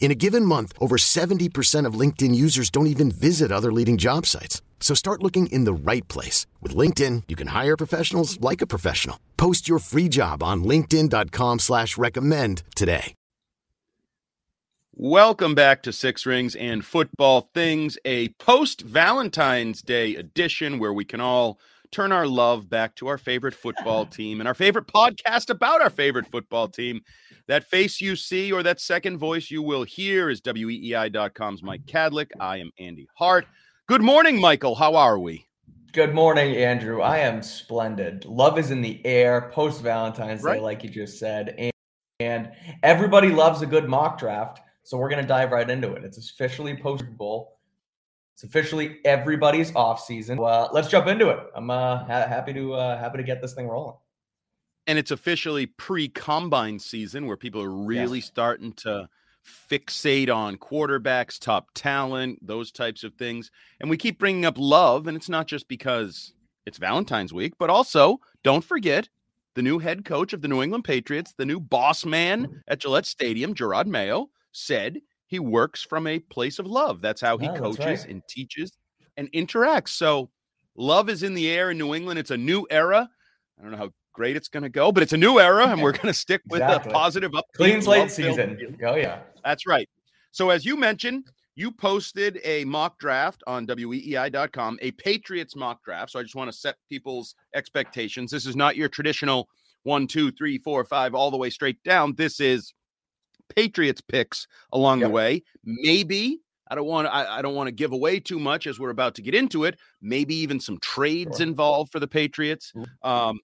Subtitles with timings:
[0.00, 4.24] In a given month, over 70% of LinkedIn users don't even visit other leading job
[4.24, 4.62] sites.
[4.80, 6.46] So start looking in the right place.
[6.62, 9.20] With LinkedIn, you can hire professionals like a professional.
[9.36, 13.14] Post your free job on linkedin.com slash recommend today.
[15.00, 21.20] Welcome back to Six Rings and Football Things, a post-Valentine's Day edition where we can
[21.20, 21.60] all
[21.92, 25.90] turn our love back to our favorite football team and our favorite podcast about our
[25.90, 27.00] favorite football team.
[27.48, 32.30] That face you see or that second voice you will hear is WEEI.com's Mike Kadlick.
[32.38, 33.46] I am Andy Hart.
[33.86, 34.74] Good morning, Michael.
[34.74, 35.46] How are we?
[35.94, 37.00] Good morning, Andrew.
[37.00, 38.26] I am splendid.
[38.26, 40.56] Love is in the air post Valentine's right.
[40.56, 41.54] Day, like you just said.
[41.56, 41.72] And,
[42.20, 44.60] and everybody loves a good mock draft.
[44.82, 46.04] So we're going to dive right into it.
[46.04, 47.60] It's officially post Bowl.
[48.34, 50.38] It's officially everybody's off season.
[50.38, 51.38] Uh, let's jump into it.
[51.56, 53.96] I'm uh, ha- happy to uh, happy to get this thing rolling
[54.88, 58.26] and it's officially pre-combine season where people are really yes.
[58.26, 59.08] starting to
[59.70, 63.50] fixate on quarterbacks, top talent, those types of things.
[63.80, 66.32] And we keep bringing up love, and it's not just because
[66.66, 69.08] it's Valentine's week, but also don't forget
[69.54, 72.56] the new head coach of the New England Patriots, the new boss man mm-hmm.
[72.68, 77.02] at Gillette Stadium, Jerod Mayo, said he works from a place of love.
[77.02, 78.08] That's how he oh, coaches right.
[78.08, 78.72] and teaches
[79.18, 79.90] and interacts.
[79.90, 80.30] So
[80.76, 82.18] love is in the air in New England.
[82.18, 83.08] It's a new era.
[83.58, 84.90] I don't know how great it's going to go.
[84.90, 86.90] But it's a new era, and we're going to stick with exactly.
[86.90, 87.46] the positive up.
[87.54, 88.76] Clean slate season.
[88.84, 89.88] Oh yeah, that's right.
[90.32, 91.24] So as you mentioned,
[91.54, 96.12] you posted a mock draft on weei.com, a Patriots mock draft.
[96.12, 98.30] So I just want to set people's expectations.
[98.30, 99.48] This is not your traditional
[99.84, 102.14] one, two, three, four, five, all the way straight down.
[102.16, 102.74] This is
[103.54, 105.08] Patriots picks along yep.
[105.08, 105.42] the way.
[105.64, 106.40] Maybe
[106.70, 109.14] I don't want I, I, don't want to give away too much as we're about
[109.14, 109.78] to get into it.
[110.02, 111.46] Maybe even some trades sure.
[111.46, 112.72] involved for the Patriots.
[113.02, 113.40] Um,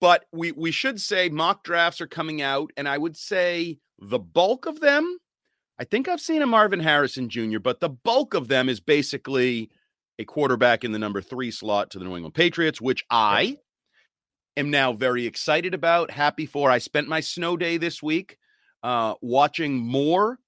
[0.00, 4.18] but we we should say mock drafts are coming out, and I would say the
[4.18, 5.18] bulk of them.
[5.80, 9.70] I think I've seen a Marvin Harrison Jr., but the bulk of them is basically
[10.18, 13.58] a quarterback in the number three slot to the New England Patriots, which I
[14.56, 16.70] am now very excited about, happy for.
[16.70, 18.38] I spent my snow day this week
[18.82, 20.38] uh, watching more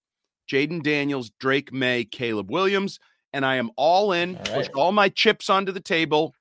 [0.51, 2.99] Jayden Daniels, Drake Maye, Caleb Williams,
[3.33, 4.55] and I am all in, all right.
[4.55, 6.35] pushed all my chips onto the table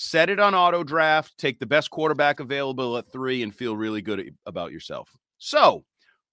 [0.00, 4.00] set it on auto draft, take the best quarterback available at three, and feel really
[4.00, 5.10] good about yourself.
[5.38, 5.84] So,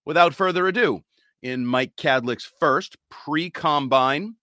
[0.06, 1.02] without further ado,
[1.42, 4.36] in Mike Kadlick's first pre combine,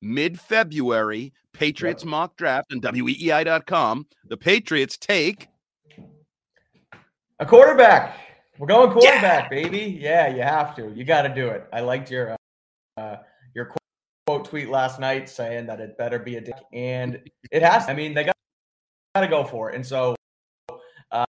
[0.00, 2.10] mid February Patriots yep.
[2.10, 5.48] mock draft on weei.com, the Patriots take
[7.40, 8.16] a quarterback.
[8.58, 9.62] We're going quarterback, yeah.
[9.62, 9.98] baby.
[10.00, 10.92] Yeah, you have to.
[10.94, 11.66] You got to do it.
[11.72, 12.36] I liked your
[12.96, 13.16] uh,
[13.54, 13.74] your
[14.26, 17.88] quote tweet last night saying that it better be a dick, and it has.
[17.88, 18.37] I mean, they got
[19.14, 19.74] got to go for it.
[19.74, 20.14] And so
[21.10, 21.24] uh,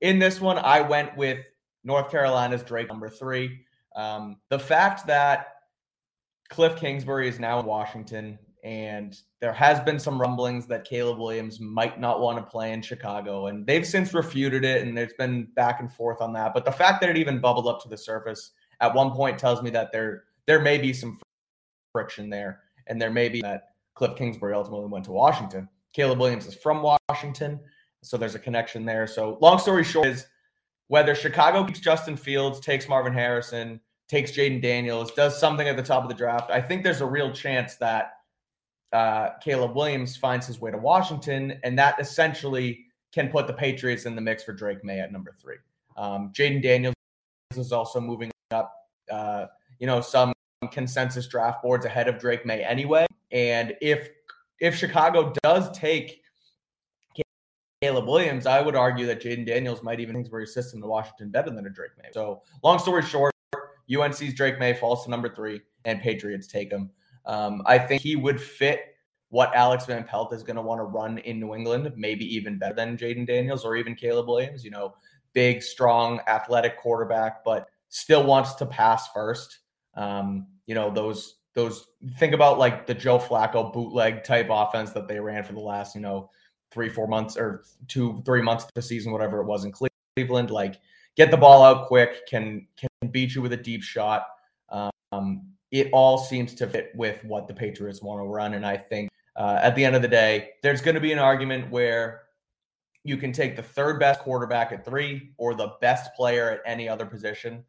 [0.00, 1.38] in this one, I went with
[1.84, 3.64] North Carolina's Drake number three.
[3.96, 5.54] Um, the fact that
[6.50, 11.60] Cliff Kingsbury is now in Washington, and there has been some rumblings that Caleb Williams
[11.60, 15.44] might not want to play in Chicago, and they've since refuted it, and there's been
[15.56, 16.52] back and forth on that.
[16.52, 19.62] But the fact that it even bubbled up to the surface at one point tells
[19.62, 21.18] me that there there may be some
[21.92, 25.68] friction there, and there may be that Cliff Kingsbury ultimately went to Washington.
[25.92, 27.60] Caleb Williams is from Washington,
[28.02, 29.06] so there's a connection there.
[29.06, 30.26] So, long story short is
[30.88, 35.82] whether Chicago keeps Justin Fields, takes Marvin Harrison, takes Jayden Daniels, does something at the
[35.82, 38.14] top of the draft, I think there's a real chance that
[38.92, 44.06] uh, Caleb Williams finds his way to Washington, and that essentially can put the Patriots
[44.06, 45.56] in the mix for Drake Maye at number three.
[45.96, 46.94] Um, Jayden Daniels
[47.56, 48.72] is also moving up,
[49.12, 49.46] uh,
[49.78, 50.32] you know, some
[50.72, 53.06] consensus draft boards ahead of Drake Maye anyway.
[53.30, 54.08] And if
[54.60, 56.22] if Chicago does take
[57.82, 61.50] Caleb Williams, I would argue that Jayden Daniels might even Kingsbury system to Washington better
[61.50, 62.10] than a Drake Maye.
[62.12, 63.32] So, long story short,
[63.90, 66.90] UNC's Drake Maye falls to number three, and Patriots take him.
[67.24, 68.96] Um, I think he would fit
[69.30, 72.58] what Alex Van Pelt is going to want to run in New England, maybe even
[72.58, 74.62] better than Jayden Daniels or even Caleb Williams.
[74.62, 74.94] You know,
[75.32, 79.60] big, strong, athletic quarterback, but still wants to pass first.
[79.94, 81.88] Um, you know, those those
[82.18, 85.94] think about like the Joe Flacco bootleg type offense that they ran for the last,
[85.94, 86.30] you know,
[86.70, 89.72] three, four months or two, three months of the season, whatever it was in
[90.16, 90.50] Cleveland.
[90.50, 90.80] Like
[91.16, 94.26] get the ball out quick, can can beat you with a deep shot.
[94.70, 98.76] Um, it all seems to fit with what the Patriots want to run, and I
[98.76, 102.22] think uh, at the end of the day, there's going to be an argument where
[103.04, 106.88] you can take the third best quarterback at three or the best player at any
[106.88, 107.64] other position.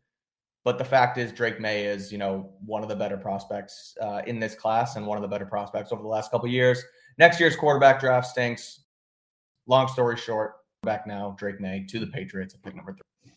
[0.64, 4.22] But the fact is, Drake Maye is, you know, one of the better prospects uh,
[4.28, 6.84] in this class and one of the better prospects over the last couple years.
[7.18, 8.82] Next year's quarterback draft stinks.
[9.68, 10.54] Long story short,
[10.84, 13.32] back now, Drake Maye to the Patriots at pick number three.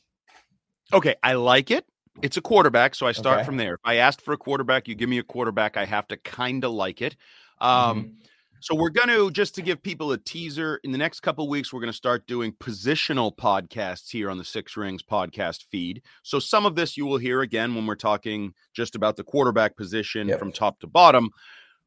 [0.93, 1.87] Okay, I like it.
[2.23, 3.47] It's a quarterback, so I start Okay.
[3.47, 3.75] from there.
[3.75, 6.63] If I asked for a quarterback, you give me a quarterback, I have to kind
[6.65, 7.17] of like it.
[7.61, 8.15] Um, Mhm.
[8.65, 10.81] So we're going to just to give people a teaser.
[10.85, 14.45] In the next couple weeks, we're going to start doing positional podcasts here on the
[14.45, 16.01] Six Rings podcast feed.
[16.23, 19.77] So some of this you will hear again when we're talking just about the quarterback
[19.77, 20.39] position Yep.
[20.39, 21.29] from top to bottom.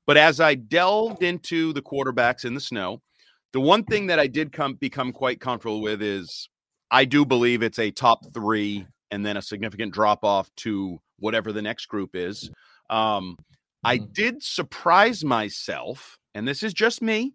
[0.05, 3.01] But as I delved into the quarterbacks in the snow,
[3.53, 6.47] the one thing that I did come become quite comfortable with is
[6.91, 11.51] I do believe it's a top three and then a significant drop off to whatever
[11.51, 12.51] the next group is.
[12.91, 13.35] Um,
[13.83, 14.13] I Mhm.
[14.13, 17.33] did surprise myself, and this is just me.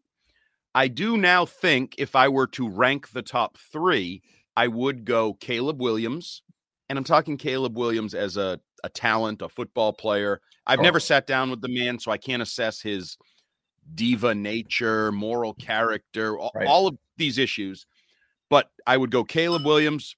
[0.75, 4.23] I do now think if I were to rank the top three,
[4.57, 6.43] I would go Caleb Williams.
[6.89, 10.41] And I'm talking Caleb Williams as a, a talent, a football player.
[10.67, 10.85] I've Sure.
[10.85, 13.17] never sat down with the man, so I can't assess his
[13.95, 16.69] diva nature, moral character, a- Right.
[16.69, 17.87] all of these issues.
[18.49, 20.15] But I would go Caleb Williams.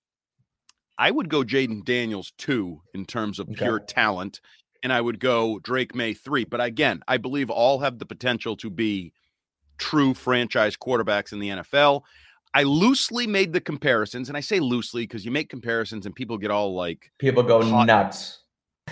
[0.99, 3.65] I would go Jayden Daniels too in terms of Okay.
[3.65, 4.41] pure talent,
[4.85, 6.45] and I would go Drake Maye three.
[6.45, 9.13] But again, I believe all have the potential to be
[9.79, 12.03] true franchise quarterbacks in the NFL.
[12.53, 16.39] I loosely made the comparisons, and I say loosely because you make comparisons and people
[16.39, 18.41] get all like, People go Hot- nuts.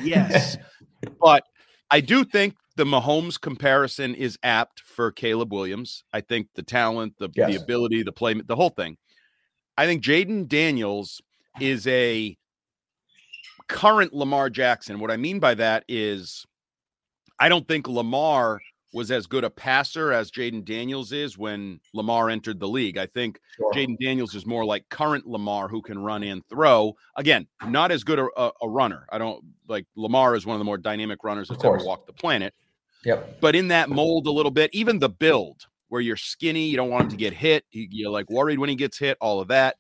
[0.03, 0.57] yes.
[1.21, 1.45] but
[1.91, 6.03] I do think the Mahomes comparison is apt for Caleb Williams.
[6.13, 8.97] I think the talent, the, the ability, the play, the whole thing.
[9.77, 11.21] I think Jayden Daniels
[11.61, 12.37] is a
[13.73, 14.99] current Lamar Jackson.
[14.99, 16.45] What I mean by that is
[17.39, 18.61] I don't think Lamar
[18.95, 22.99] was as good a passer as Jayden Daniels is when Lamar entered the league.
[22.99, 23.73] I think Sure.
[23.73, 26.95] Jayden Daniels is more like current Lamar who can run and throw.
[27.17, 29.07] Again, not as good a, a, a runner.
[29.11, 32.13] I don't like Lamar is one of the more dynamic runners that's ever walked the
[32.13, 32.53] planet.
[33.07, 33.41] Yep.
[33.41, 36.91] But in that mold a little bit, even the build where you're skinny, you don't
[36.91, 37.65] want him to get hit.
[37.71, 39.77] you- You're like worried when he gets hit, all of that.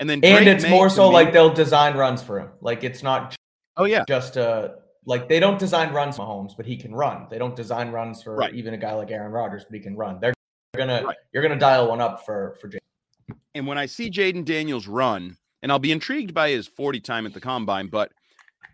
[0.00, 2.48] And then And it's Maye, more so me- like they'll design runs for him.
[2.60, 3.36] Like it's not
[3.76, 4.70] oh yeah, just uh
[5.06, 7.26] like they don't design runs for Mahomes, but he can run.
[7.30, 8.54] They don't design runs for Right.
[8.54, 10.18] even a guy like Aaron Rodgers, but he can run.
[10.20, 10.34] They're
[10.76, 11.16] gonna Right.
[11.32, 12.78] you're gonna dial one up for for Jay.
[13.54, 17.26] and when I see Jayden Daniels run, and I'll be intrigued by his 40 time
[17.26, 18.10] at the combine, but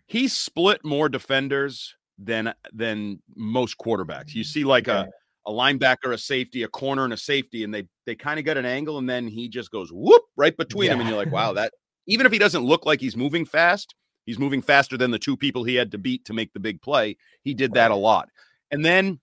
[0.07, 4.33] he split more defenders than than most quarterbacks.
[4.35, 5.09] You see like Okay.
[5.09, 5.11] a,
[5.47, 8.57] a linebacker, a safety, a corner, and a safety, and they they kind of get
[8.57, 11.53] an angle, and then he just goes whoop right between them, and you're like, wow,
[11.53, 11.73] that
[12.07, 13.95] even if he doesn't look like he's moving fast,
[14.27, 16.81] he's moving faster than the two people he had to beat to make the big
[16.83, 17.17] play.
[17.43, 18.29] He did that a lot.
[18.71, 19.21] And then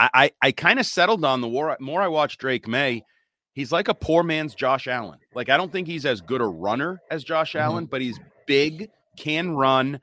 [0.00, 3.04] I I, I kind of settled on the war more I watched Drake Maye
[3.54, 5.18] he's like a poor man's Josh Allen.
[5.34, 7.60] Like I don't think he's as good a runner as Josh Mhm.
[7.60, 10.00] Allen, but he's big, can run,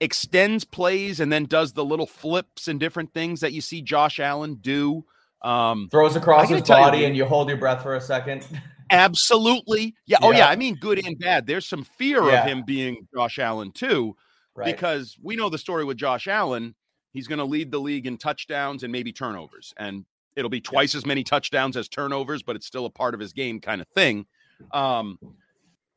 [0.00, 4.18] extends plays, and then does the little flips and different things that you see Josh
[4.18, 5.04] Allen do.
[5.42, 8.46] Um, Throws across his tell you, body and you hold your breath for a second.
[8.90, 10.18] absolutely, yeah.
[10.22, 10.48] Oh yeah, Yeah.
[10.48, 11.46] I mean good and bad.
[11.46, 12.42] There's some fear Yeah.
[12.42, 14.16] of him being Josh Allen too,
[14.54, 14.66] right.
[14.66, 16.74] because we know the story with Josh Allen.
[17.12, 20.04] He's going to lead the league in touchdowns and maybe turnovers, and
[20.36, 23.32] it'll be twice as many touchdowns as turnovers, but it's still a part of his
[23.32, 24.26] game kind of thing.
[24.72, 25.18] Um,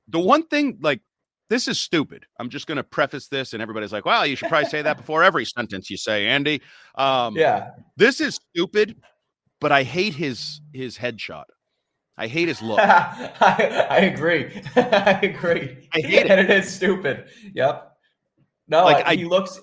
[0.07, 1.01] the one thing, like,
[1.49, 2.25] this is stupid.
[2.39, 4.97] I'm just going to preface this, and everybody's like, "Well, you should probably say that
[4.97, 6.61] before every sentence you say, Andy."
[6.95, 7.71] Um, yeah.
[7.97, 8.95] this is stupid,
[9.61, 11.45] but I hate his his headshot.
[12.17, 12.79] I hate his look.
[12.81, 14.61] I, I agree.
[14.75, 15.89] I agree.
[15.93, 16.31] I hate it.
[16.31, 17.25] And it is stupid.
[17.55, 17.91] Yep.
[18.67, 19.59] No, Like, I- he looks.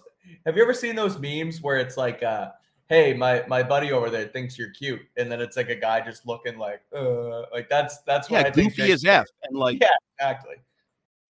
[0.46, 2.50] Have you ever seen those memes where it's like, uh,
[2.88, 6.00] "Hey, my my buddy over there thinks you're cute," and then it's like a guy
[6.00, 8.76] just looking like, "Uh," like that's that's what yeah, I think.
[8.76, 9.88] goofy as f, and like Yeah.
[10.18, 10.56] Exactly.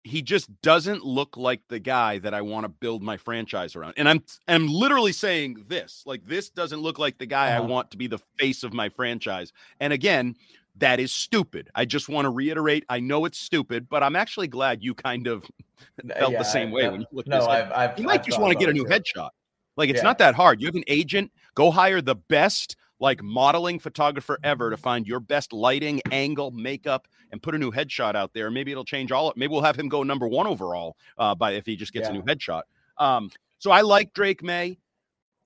[0.06, 3.94] He just doesn't look like the guy that I want to build my franchise around.
[3.98, 6.04] And I'm I'm literally saying this.
[6.06, 7.68] Like this doesn't look like the guy I Uh-huh.
[7.68, 9.54] want to be the face of my franchise.
[9.80, 10.36] And again,
[10.78, 11.70] that is stupid.
[11.76, 15.28] I just want to reiterate, I know it's stupid, but I'm actually glad you kind
[15.28, 15.46] of
[16.18, 17.46] felt Yeah, the same I- way no- when you look at No.
[17.48, 18.90] I've I've You might I've just want to get a new too.
[18.90, 19.30] headshot.
[19.78, 20.04] Like it's Yeah.
[20.04, 20.60] not that hard.
[20.62, 25.20] You have an agent, go hire the best like modeling photographer ever to find your
[25.20, 28.50] best lighting, angle, makeup, and put a new headshot out there.
[28.50, 29.34] Maybe it'll change all.
[29.36, 32.12] Maybe we'll have him go number one overall uh, by if he just gets yeah.
[32.12, 32.62] a new headshot.
[32.98, 33.30] Um,
[33.60, 34.78] so I like Drake Maye.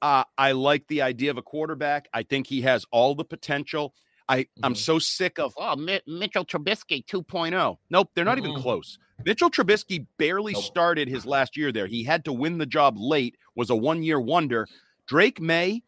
[0.04, 2.08] Uh, I like the idea of a quarterback.
[2.14, 3.96] I think he has all the potential.
[4.30, 4.66] I mm-hmm.
[4.66, 7.78] I'm so sick of oh M- Mitchell Trubisky 2.0.
[7.90, 8.50] Nope, they're not mm-hmm.
[8.50, 9.00] even close.
[9.26, 10.62] Mitchell Trubisky barely nope.
[10.62, 11.88] started his last year there.
[11.88, 13.36] He had to win the job late.
[13.56, 14.68] Was a one year wonder.
[15.08, 15.82] Drake Maye,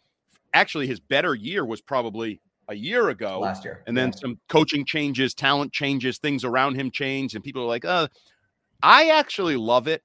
[0.53, 4.19] actually, his better year was probably a year ago last year, and then yeah.
[4.19, 8.07] some coaching changes, talent changes, things around him change, and people are like, uh,
[8.81, 10.03] I actually love it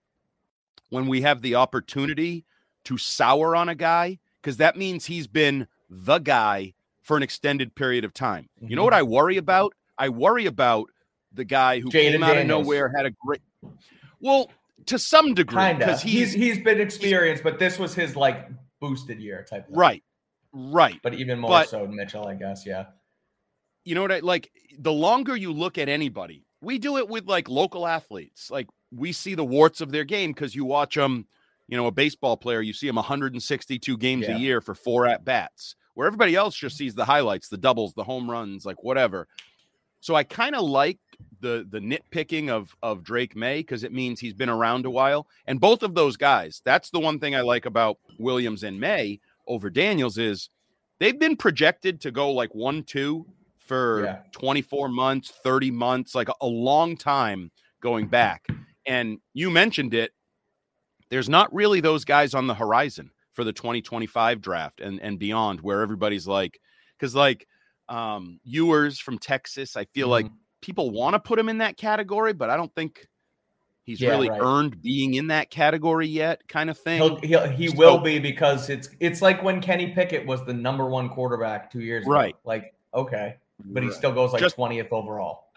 [0.90, 2.44] when we have the opportunity
[2.84, 7.74] to sour on a guy because that means he's been the guy for an extended
[7.74, 8.48] period of time.
[8.58, 8.70] Mm-hmm.
[8.70, 9.00] You know what mm-hmm.
[9.00, 9.74] I worry about?
[9.98, 10.90] I worry about
[11.32, 12.60] the guy who Jayden came out Daniels.
[12.60, 13.40] of nowhere, had a great
[14.20, 14.50] well,
[14.86, 18.48] to some degree, because he's, he's been experienced, but this was his like
[18.80, 19.66] boosted year type.
[19.66, 19.76] Thing.
[19.76, 20.02] Right,
[20.54, 20.98] right.
[21.02, 22.64] But even more but, so, Mitchell, I guess.
[22.64, 22.86] Yeah.
[23.84, 24.50] You know what I like?
[24.78, 28.50] The longer you look at anybody, we do it with like local athletes.
[28.50, 31.26] Like we see the warts of their game because you watch them.
[31.66, 34.36] You know, a baseball player, you see them 162 games yeah.
[34.36, 37.94] a year for four at bats where everybody else just sees the highlights, the doubles,
[37.94, 39.26] the home runs, like whatever.
[40.00, 40.98] So I kind of like
[41.40, 45.26] the the nitpicking of of Drake Maye because it means he's been around a while.
[45.46, 49.20] And both of those guys, that's the one thing I like about Williams and Maye
[49.46, 50.48] over Daniels is
[51.00, 53.26] they've been projected to go like one two
[53.58, 54.18] for yeah.
[54.32, 58.46] 24 months, 30 months, like a, long time going back.
[58.86, 60.12] And you mentioned it.
[61.08, 65.60] There's not really those guys on the horizon for the 2025 draft and and beyond
[65.60, 66.60] where everybody's like
[66.98, 67.46] because like
[67.88, 70.26] um Ewers from Texas, I feel mm-hmm.
[70.26, 73.06] like people want to put him in that category, but I don't think
[73.84, 74.40] he's yeah, really right.
[74.40, 77.00] earned being in that category yet, kind of thing.
[77.00, 80.54] He'll, he'll he so, will be because it's it's like when Kenny Pickett was the
[80.54, 82.30] number one quarterback two years right.
[82.30, 82.38] ago.
[82.44, 83.36] Like, okay,
[83.66, 85.50] but he still goes like twentieth overall.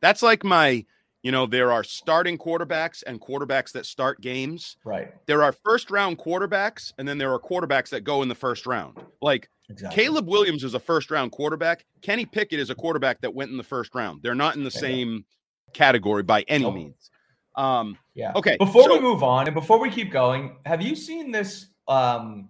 [0.00, 0.84] That's like my
[1.22, 4.76] you know, there are starting quarterbacks and quarterbacks that start games.
[4.84, 5.12] Right.
[5.26, 8.66] There are first round quarterbacks, and then there are quarterbacks that go in the first
[8.66, 8.98] round.
[9.20, 10.04] Like exactly.
[10.04, 11.84] Caleb Williams is a first round quarterback.
[12.02, 14.22] Kenny Pickett is a quarterback that went in the first round.
[14.22, 15.24] They're not in the same
[15.72, 16.70] category by any oh.
[16.70, 17.10] means.
[17.58, 18.32] Um, yeah.
[18.36, 18.56] Okay.
[18.56, 21.66] Before so, we move on and before we keep going, have you seen this?
[21.88, 22.48] Um,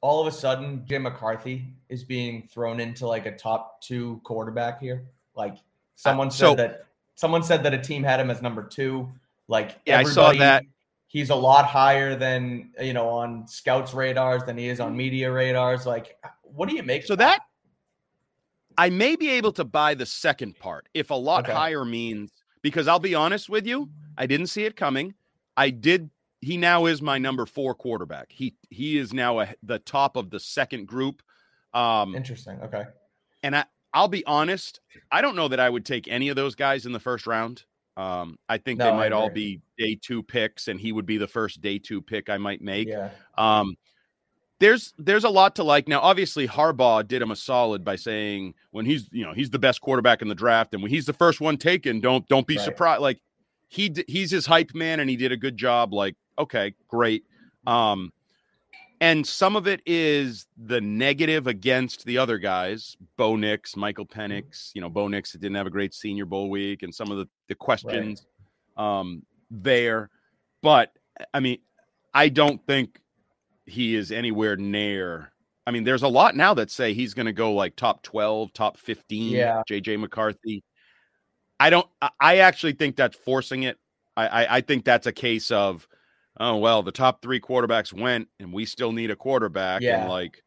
[0.00, 4.80] all of a sudden, JJ McCarthy is being thrown into like a top two quarterback
[4.80, 5.06] here.
[5.36, 5.56] Like
[5.94, 9.08] someone uh, said so, that someone said that a team had him as number two.
[9.46, 10.64] Like yeah, I saw that.
[11.06, 15.30] He's a lot higher than you know on scouts radars than he is on media
[15.30, 15.86] radars.
[15.86, 17.04] Like, what do you make?
[17.04, 17.42] So that?
[18.78, 21.52] I may be able to buy the second part if a lot okay.
[21.52, 23.90] higher means because I'll be honest with you,
[24.20, 25.14] I didn't see it coming.
[25.56, 26.10] I did.
[26.42, 28.26] He now is my number four quarterback.
[28.30, 31.22] He he is now a, the top of the second group.
[31.72, 32.60] Um, Interesting.
[32.60, 32.84] Okay.
[33.42, 34.80] And I I'll be honest.
[35.10, 37.64] I don't know that I would take any of those guys in the first round.
[37.96, 41.16] Um, I think no, they might all be day two picks, and he would be
[41.16, 42.88] the first day two pick I might make.
[42.88, 43.10] Yeah.
[43.38, 43.74] Um,
[44.58, 45.88] there's there's a lot to like.
[45.88, 49.58] Now, obviously, Harbaugh did him a solid by saying when he's you know he's the
[49.58, 52.56] best quarterback in the draft, and when he's the first one taken, don't don't be
[52.56, 52.64] right.
[52.64, 53.00] surprised.
[53.00, 53.20] Like
[53.70, 55.94] he he's his hype man, and he did a good job.
[55.94, 57.24] Like okay, great.
[57.66, 58.12] Um,
[59.00, 64.32] and some of it is the negative against the other guys, Bo Nix, Michael mm-hmm.
[64.32, 64.72] Penix.
[64.74, 67.28] You know, Bo Nix didn't have a great Senior Bowl week, and some of the
[67.48, 68.26] the questions
[68.76, 69.00] right.
[69.00, 70.10] um, there.
[70.62, 70.92] But
[71.32, 71.58] I mean,
[72.12, 73.00] I don't think
[73.66, 75.32] he is anywhere near.
[75.66, 78.52] I mean, there's a lot now that say he's going to go like top 12,
[78.52, 79.30] top 15.
[79.30, 79.62] Yeah.
[79.70, 80.64] JJ McCarthy.
[81.60, 81.86] I don't,
[82.18, 83.78] I actually think that's forcing it.
[84.16, 85.86] I, I, I think that's a case of
[86.40, 89.82] oh well, the top three quarterbacks went, and we still need a quarterback.
[89.82, 90.00] Yeah.
[90.00, 90.42] And like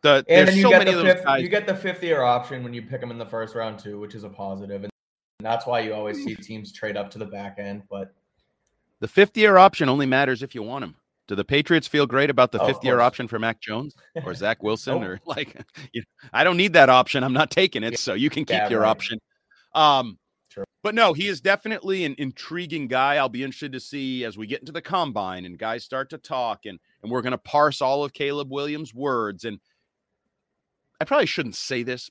[0.00, 1.42] the and then you so get the fifth, guys...
[1.42, 4.00] you get the fifth year option when you pick them in the first round too,
[4.00, 4.90] which is a positive, and
[5.40, 7.82] that's why you always see teams trade up to the back end.
[7.88, 8.14] But
[9.00, 10.96] the fifth year option only matters if you want him.
[11.28, 14.34] Do the Patriots feel great about the oh, fifth year option for Mac Jones or
[14.34, 15.04] Zach Wilson nope.
[15.04, 15.56] or like?
[15.92, 17.22] You know, I don't need that option.
[17.22, 18.88] I'm not taking it, so you can keep yeah, your right.
[18.88, 19.20] option.
[19.74, 20.18] Um,
[20.82, 23.16] but no, he is definitely an intriguing guy.
[23.16, 26.18] I'll be interested to see as we get into the combine and guys start to
[26.18, 29.60] talk and and we're going to parse all of Caleb Williams' words and
[31.00, 32.10] I probably shouldn't say this.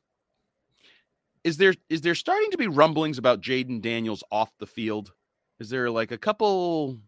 [1.44, 5.14] Is there is there starting to be rumblings about Jayden Daniels off the field?
[5.60, 7.00] Is there like a couple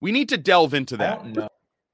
[0.00, 1.50] We need to delve into that.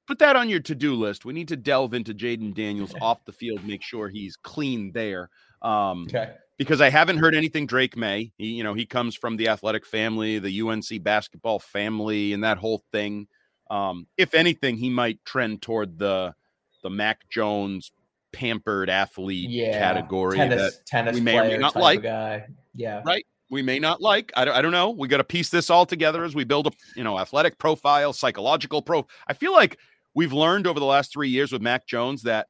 [0.06, 1.26] Put that on your to-do list.
[1.26, 5.28] We need to delve into Jayden Daniels off the field, make sure he's clean there.
[5.62, 8.32] Um, okay because I haven't heard anything Drake Maye.
[8.36, 12.58] He, you know, he comes from the athletic family, the UNC basketball family, and that
[12.58, 13.28] whole thing.
[13.70, 16.34] Um, if anything, he might trend toward the
[16.82, 17.92] the Mac Jones
[18.32, 22.02] pampered athlete yeah, category tennis, that tennis we may or may not type like.
[22.02, 22.46] guy.
[22.74, 23.24] Yeah, Right.
[23.50, 24.32] we may not like.
[24.36, 24.90] I don't, I don't know.
[24.90, 28.12] We got to piece this all together as we build a you know athletic profile,
[28.12, 29.06] psychological pro.
[29.28, 29.78] I feel like
[30.14, 32.48] we've learned over the last three years with Mac Jones that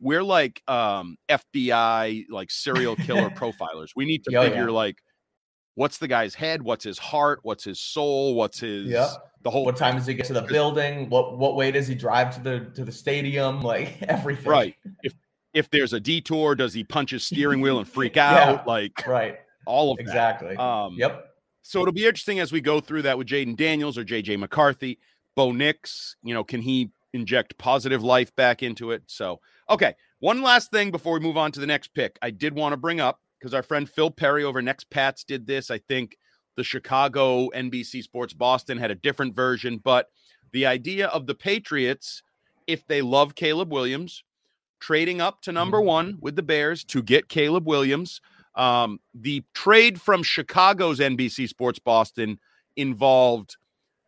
[0.00, 3.88] we're like um, FBI, like serial killer profilers.
[3.96, 4.42] We need to yeah.
[4.42, 4.96] figure like
[5.74, 9.08] what's the guy's head, what's his heart, what's his soul, what's his Yep.
[9.42, 11.08] the whole What time does he get to the building?
[11.08, 13.62] What what way does he drive to the to the stadium?
[13.68, 14.50] Like everything.
[14.50, 14.74] right.
[15.02, 15.14] If
[15.54, 18.50] if there's a detour, does he punch his steering wheel and freak Yeah.
[18.50, 18.66] out?
[18.66, 19.38] Like Right.
[19.66, 20.02] all of that.
[20.02, 20.56] Exactly.
[20.56, 21.24] Um, yep.
[21.62, 24.98] So it'll be interesting as we go through that with Jayden Daniels or JJ McCarthy.
[25.36, 29.02] Bo Nix, you know, can he inject positive life back into it?
[29.06, 29.38] So,
[29.70, 29.94] okay.
[30.20, 32.76] One last thing before we move on to the next pick, I did want to
[32.76, 35.70] bring up because our friend Phil Perry over Next Pats did this.
[35.70, 36.16] I think
[36.56, 40.08] the Chicago NBC Sports Boston had a different version, but
[40.52, 42.22] the idea of the Patriots,
[42.66, 44.24] if they love Caleb Williams,
[44.80, 45.84] trading up to number Mhm.
[45.84, 48.20] one with the Bears to get Caleb Williams.
[48.56, 52.40] Um, the trade from Chicago's NBC Sports Boston
[52.76, 53.56] involved,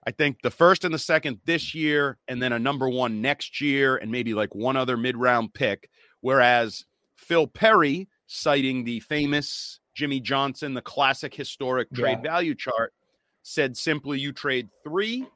[0.07, 3.61] I think, the first and the second this year, and then a number one next
[3.61, 5.91] year, and maybe like one other mid round pick.
[6.21, 6.85] Whereas
[7.17, 12.31] Phil Perry, citing the famous Jimmy Johnson, the classic historic trade Yeah.
[12.31, 12.95] value chart,
[13.43, 15.27] said simply you trade three,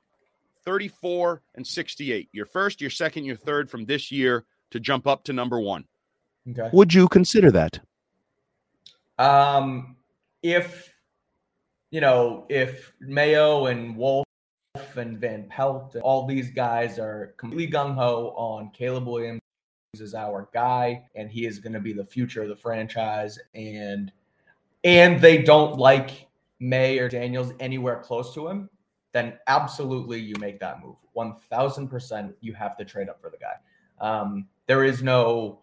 [0.64, 2.28] 34, and 68.
[2.32, 5.84] Your first, your second, your third from this year to jump up to number one.
[6.48, 6.70] Okay.
[6.72, 7.80] Would you consider that?
[9.18, 9.96] Um,
[10.42, 10.92] if
[11.90, 14.23] you know, if Mayo and Wolf
[14.96, 19.40] and Van Pelt, all these guys are completely gung ho on Caleb Williams
[19.94, 24.12] is our guy, and he is going to be the future of the franchise, and
[24.82, 26.26] and they don't like
[26.58, 28.68] Maye or Daniels anywhere close to him,
[29.12, 30.96] then absolutely you make that move.
[31.12, 33.54] One thousand percent, you have to trade up for the guy.
[34.00, 35.60] Um, there is no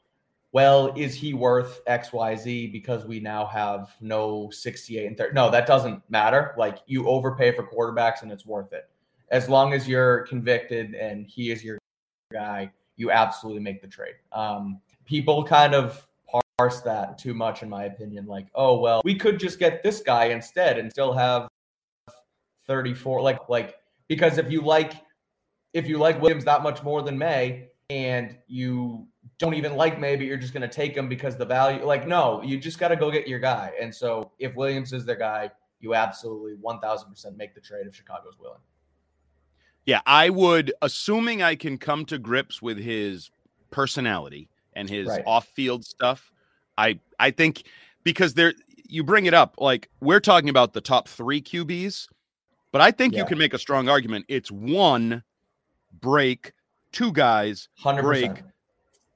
[0.54, 5.34] well, is he worth XYZ because we now have no 68 and 30?
[5.34, 6.54] No, that doesn't matter.
[6.58, 8.91] Like you overpay for quarterbacks and it's worth it.
[9.32, 11.78] As long as you're convicted and he is your
[12.32, 14.16] guy, you absolutely make the trade.
[14.32, 16.08] Um, people kind of
[16.58, 18.28] parse that too much, in my opinion.
[18.28, 21.48] Like, oh, well, we could just get this guy instead and still have
[22.68, 23.22] 34.
[23.22, 23.78] Like, like,
[24.08, 24.94] because if you like,
[25.74, 30.16] if you like Williams that much more than Maye and you don't even like Maye,
[30.16, 32.90] but you're just going to take him because the value like no you just got
[32.90, 37.38] to go get your guy and so if williams is their guy you absolutely 1000%
[37.38, 38.60] make the trade if chicago's willing
[39.86, 43.32] Yeah, I would, assuming I can come to grips with his
[43.72, 45.24] personality and his Right.
[45.26, 46.32] off-field stuff.
[46.78, 47.64] I I think
[48.04, 48.54] because there
[48.88, 52.08] you bring it up, like we're talking about the top three QBs,
[52.72, 54.26] but I think you can make a strong argument.
[54.28, 55.24] It's one
[56.02, 56.54] break,
[56.92, 58.44] two guys, 100% Break.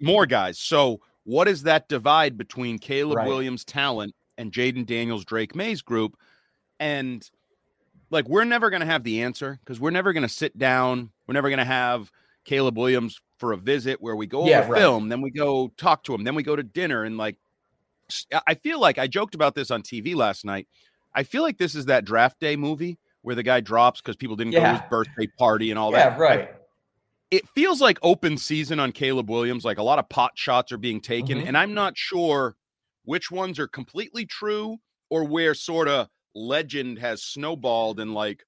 [0.02, 0.60] more guys.
[0.60, 3.28] So what is that divide between Caleb Right.
[3.28, 6.18] Williams' talent and Jayden Daniels, Drake Maye's group?
[6.80, 7.30] And
[8.16, 11.12] like we're never going to have the answer because we're never going to sit down.
[11.28, 12.12] We're never going to have
[12.46, 14.80] Caleb Williams for a visit where we go Yeah, over right.
[14.80, 17.36] film, then we go talk to him, then we go to dinner and like
[18.48, 20.68] I feel like I joked about this on TV last night.
[21.14, 24.36] I feel like this is that draft day movie where the guy drops because people
[24.36, 26.20] didn't go to his birthday party and all yeah that.
[26.20, 26.50] right
[27.32, 29.66] It feels like open season on Caleb Williams.
[29.66, 31.48] Like a lot of pot shots are being taken, Mhm.
[31.48, 32.56] and I'm not sure
[33.06, 34.78] which ones are completely true
[35.10, 38.46] or where sort of legend has snowballed and like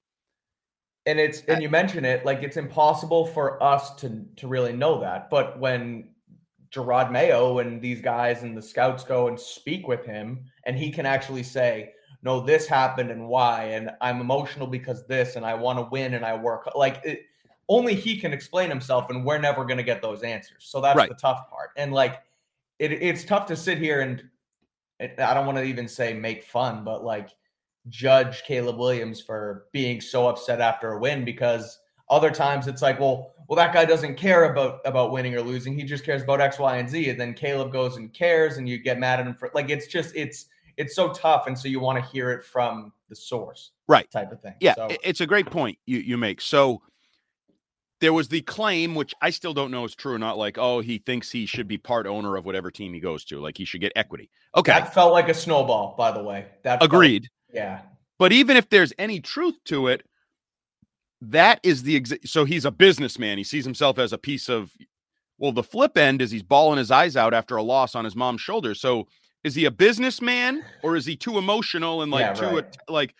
[1.06, 5.00] and it's and you mention it like it's impossible for us to to really know
[5.00, 6.10] that but when
[6.70, 10.92] Jerod Mayo and these guys and the scouts go and speak with him and he
[10.92, 15.54] can actually say no this happened and why and I'm emotional because this and I
[15.54, 17.22] want to win and I work like it,
[17.70, 20.98] only he can explain himself and we're never going to get those answers so that's
[20.98, 21.10] Right.
[21.10, 22.22] the tough part and like
[22.80, 24.24] it, it's tough to sit here and
[25.00, 27.30] it, I don't want to even say make fun but like
[27.90, 33.00] judge Caleb Williams for being so upset after a win because other times it's like,
[33.00, 35.74] well, well, that guy doesn't care about about winning or losing.
[35.74, 37.10] He just cares about X, Y, and Z.
[37.10, 39.88] And then Caleb goes and cares, and you get mad at him for like it's
[39.88, 40.48] just it's
[40.78, 44.10] it's so tough, and so you want to hear it from the source, Right.
[44.12, 44.56] Type of thing.
[44.60, 46.42] Yeah, So, it's a great point you, you make.
[46.42, 46.82] So
[48.00, 50.82] there was the claim, which I still don't know is true or not, like, oh,
[50.82, 53.66] he thinks he should be part owner of whatever team he goes to, like he
[53.66, 54.30] should get equity.
[54.56, 56.46] Okay, that felt like a snowball, by the way.
[56.64, 57.30] That agreed.
[57.58, 57.80] Yeah.
[58.20, 60.04] But even if there's any truth to it,
[61.22, 63.38] that is the exa- so he's a businessman.
[63.38, 64.72] He sees himself as a piece of
[65.40, 68.16] well, the flip end is he's bawling his eyes out after a loss on his
[68.16, 68.74] mom's shoulder.
[68.74, 69.08] So
[69.44, 72.78] is he a businessman or is he too emotional and like Yeah, too right.
[72.88, 73.16] like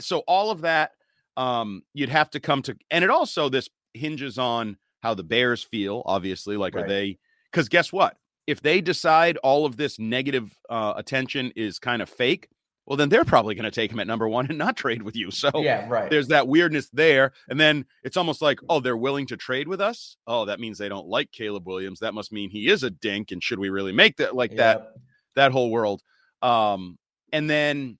[0.00, 0.92] so all of that
[1.36, 5.62] um you'd have to come to and it also this hinges on how the Bears
[5.62, 6.56] feel, obviously.
[6.56, 7.18] Like, are they
[7.50, 8.16] because guess what?
[8.48, 12.48] if they decide all of this negative uh, attention is kind of fake,
[12.88, 15.14] well, then they're probably going to take him at number one and not trade with
[15.14, 15.30] you.
[15.30, 16.10] So yeah, right.
[16.10, 17.32] there's that weirdness there.
[17.48, 20.16] And then it's almost like, oh, they're willing to trade with us.
[20.26, 22.00] Oh, that means they don't like Caleb Williams.
[22.00, 23.30] That must mean he is a dink.
[23.30, 24.94] And should we really make that like that?
[25.36, 26.02] That whole world.
[26.40, 26.98] Um,
[27.30, 27.98] and then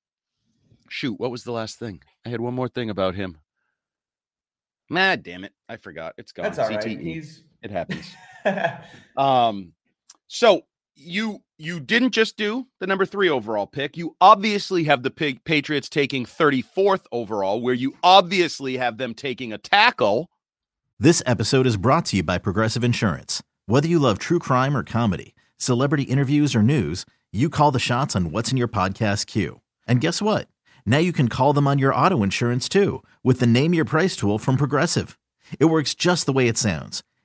[0.89, 2.03] shoot, what was the last thing?
[2.25, 3.37] I had one more thing about him.
[4.89, 5.53] Nah, damn it.
[5.69, 6.15] I forgot.
[6.17, 6.45] It's gone.
[6.45, 6.99] That's all right.
[6.99, 8.11] He's it happens.
[9.19, 9.75] um,
[10.29, 10.63] so
[10.97, 13.97] you you didn't just do the number three overall pick.
[13.97, 15.11] You obviously have the
[15.45, 20.29] Patriots taking 34th overall, where you obviously have them taking a tackle.
[21.01, 23.43] This episode is brought to you by Progressive Insurance.
[23.67, 28.15] Whether you love true crime or comedy, celebrity interviews or news, you call the shots
[28.15, 29.61] on what's in your podcast queue.
[29.87, 30.49] And guess what?
[30.87, 34.15] Now you can call them on your auto insurance too with the Name Your Price
[34.15, 35.19] tool from Progressive.
[35.59, 37.03] It works just the way it sounds.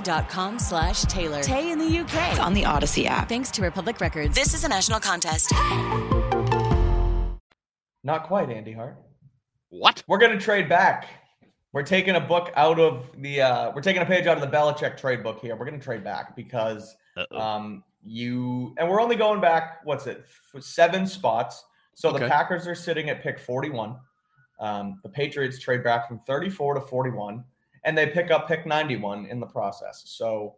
[0.00, 1.42] audacy.com slash Taylor.
[1.42, 2.30] Tay in the UK.
[2.32, 3.28] It's on the Audacy app.
[3.28, 4.34] Thanks to Republic Records.
[4.34, 5.52] This is a national contest.
[8.02, 8.96] Not quite, Andy Hart.
[9.68, 10.02] What?
[10.08, 11.06] We're gonna trade back.
[11.72, 13.40] We're taking a book out of the.
[13.42, 15.54] uh We're taking a page out of the Belichick trade book here.
[15.54, 17.38] We're gonna trade back because Uh-oh.
[17.38, 19.80] um you and we're only going back.
[19.84, 20.24] What's it?
[20.60, 21.62] Seven spots.
[21.94, 23.96] So the Packers are sitting at pick forty-one.
[24.58, 27.44] Um, the Patriots trade back from thirty-four to forty-one,
[27.84, 30.02] and they pick up pick ninety-one in the process.
[30.06, 30.56] So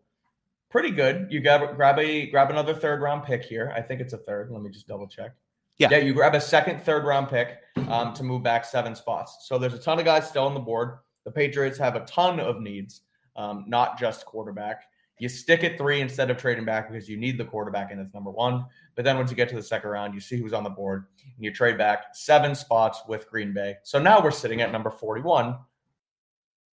[0.71, 1.29] pretty good.
[1.31, 3.73] You grab grab a grab another third round pick here.
[3.77, 4.51] I think it's a third.
[4.51, 5.33] Let me just double check.
[5.79, 5.89] Yeah.
[5.91, 7.59] Yeah, you grab a second, third round pick
[7.89, 9.47] um, to move back seven spots.
[9.49, 10.99] So there's a ton of guys still on the board.
[11.25, 13.03] The Patriots have a ton of needs,
[13.37, 14.85] um, not just quarterback.
[15.19, 18.13] You stick at three instead of trading back because you need the quarterback and it's
[18.13, 18.65] number one.
[18.97, 21.07] But then once you get to the second round, you see who's on the board
[21.23, 23.77] and you trade back seven spots with Green Bay.
[23.85, 25.57] So now we're sitting at number 41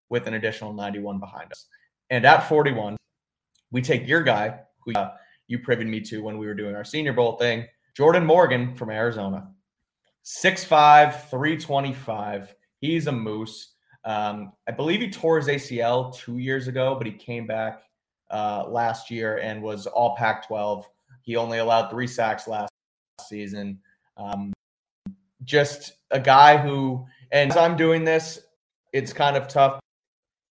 [0.09, 1.65] with an additional 91 behind us.
[2.09, 2.97] And at 41,
[3.71, 5.11] we take your guy who uh,
[5.47, 7.65] you privied me to when we were doing our Senior Bowl thing,
[7.95, 9.49] Jordan Morgan from Arizona.
[10.25, 12.55] 6'5, 325.
[12.79, 13.73] He's a moose.
[14.03, 17.83] Um, I believe he tore his ACL two years ago, but he came back
[18.29, 20.85] uh, last year and was all Pac 12.
[21.21, 22.71] He only allowed three sacks last
[23.21, 23.79] season.
[24.17, 24.53] Um,
[25.43, 28.39] just a guy who, and as I'm doing this,
[28.93, 29.79] it's kind of tough,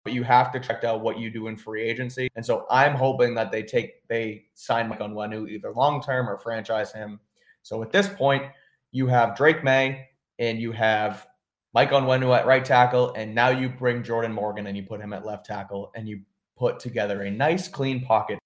[0.03, 2.29] but you have to check out what you do in free agency.
[2.35, 6.37] And so I'm hoping that they take, they sign Mike Onwenu either long term or
[6.37, 7.19] franchise him.
[7.61, 8.43] So at this point,
[8.91, 11.27] you have Drake Maye and you have
[11.73, 15.11] Mike Onwenu at right tackle, and now you bring Jordan Morgan and you put him
[15.11, 16.21] at left tackle, and you
[16.55, 18.37] put together a nice, clean pocket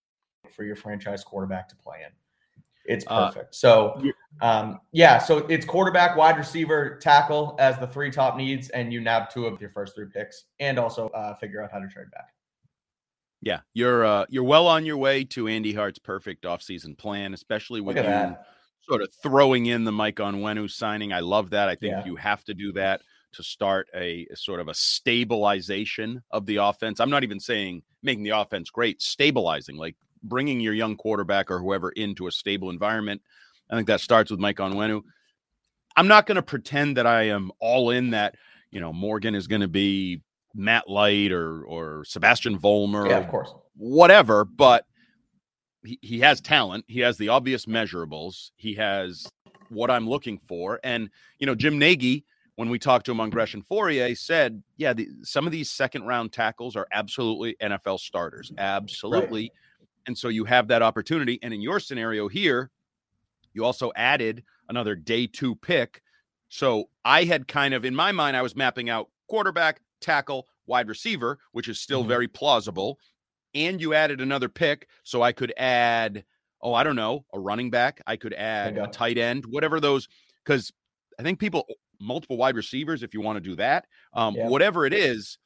[0.49, 2.11] for your franchise quarterback to play in.
[2.87, 3.53] It's Uh, perfect.
[3.55, 4.01] so,
[4.41, 9.01] um, yeah, so it's quarterback, wide receiver, tackle as the three top needs, and you
[9.01, 12.09] nab two of your first three picks, and also uh, figure out how to trade
[12.11, 12.33] back.
[13.41, 17.81] Yeah, you're uh, you're well on your way to Andy Hart's perfect offseason plan, especially
[17.81, 18.47] with you that.
[18.81, 21.13] sort of throwing in the Mike Onwenu signing.
[21.13, 21.69] I love that.
[21.69, 22.05] I think Yeah.
[22.05, 23.01] you have to do that
[23.33, 26.99] to start a, a sort of a stabilization of the offense.
[26.99, 31.59] I'm not even saying making the offense great, stabilizing, like bringing your young quarterback or
[31.59, 33.21] whoever into a stable environment.
[33.69, 35.01] I think that starts with Mike Onwenu.
[35.95, 38.35] I'm not going to pretend that I am all in that,
[38.71, 40.21] you know, Morgan is going to be
[40.53, 43.53] Matt Light or or Sebastian Vollmer Yeah, of course.
[43.75, 44.85] whatever, but
[45.83, 46.85] he, he has talent.
[46.87, 48.51] He has the obvious measurables.
[48.55, 49.27] He has
[49.69, 50.79] what I'm looking for.
[50.83, 52.25] And, you know, Jim Nagy,
[52.55, 55.69] when we talked to him on Gresh and Fauria, said, yeah, the, some of these
[55.69, 58.51] second round tackles are absolutely NFL starters.
[58.57, 59.51] Absolutely.
[60.07, 61.39] And so you have that opportunity.
[61.43, 62.71] And in your scenario here,
[63.53, 66.01] you also added another day two pick
[66.49, 70.87] So I had kind of in my mind, I was mapping out quarterback, tackle, wide
[70.87, 72.07] receiver, which is still Mhm.
[72.07, 72.99] very plausible.
[73.55, 76.25] And you added another pick, so I could add,
[76.61, 78.01] oh, I don't know, a running back.
[78.07, 80.07] I could add a tight end, whatever those,
[80.45, 80.71] because
[81.19, 81.67] I think people
[81.99, 83.87] multiple wide receivers if you want to do that.
[84.13, 84.43] Um, Yeah.
[84.43, 85.37] whatever it is,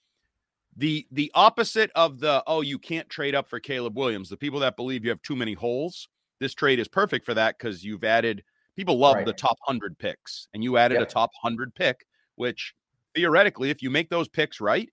[0.78, 4.30] the the opposite of the oh you can't trade up for Caleb Williams.
[4.30, 6.08] The people that believe you have too many holes,
[6.40, 8.44] this trade is perfect for that because you've added.
[8.78, 9.26] People love Right.
[9.26, 12.06] the top hundred picks, and you added a top hundred pick,
[12.36, 12.74] which
[13.14, 14.88] theoretically, if you make those picks right,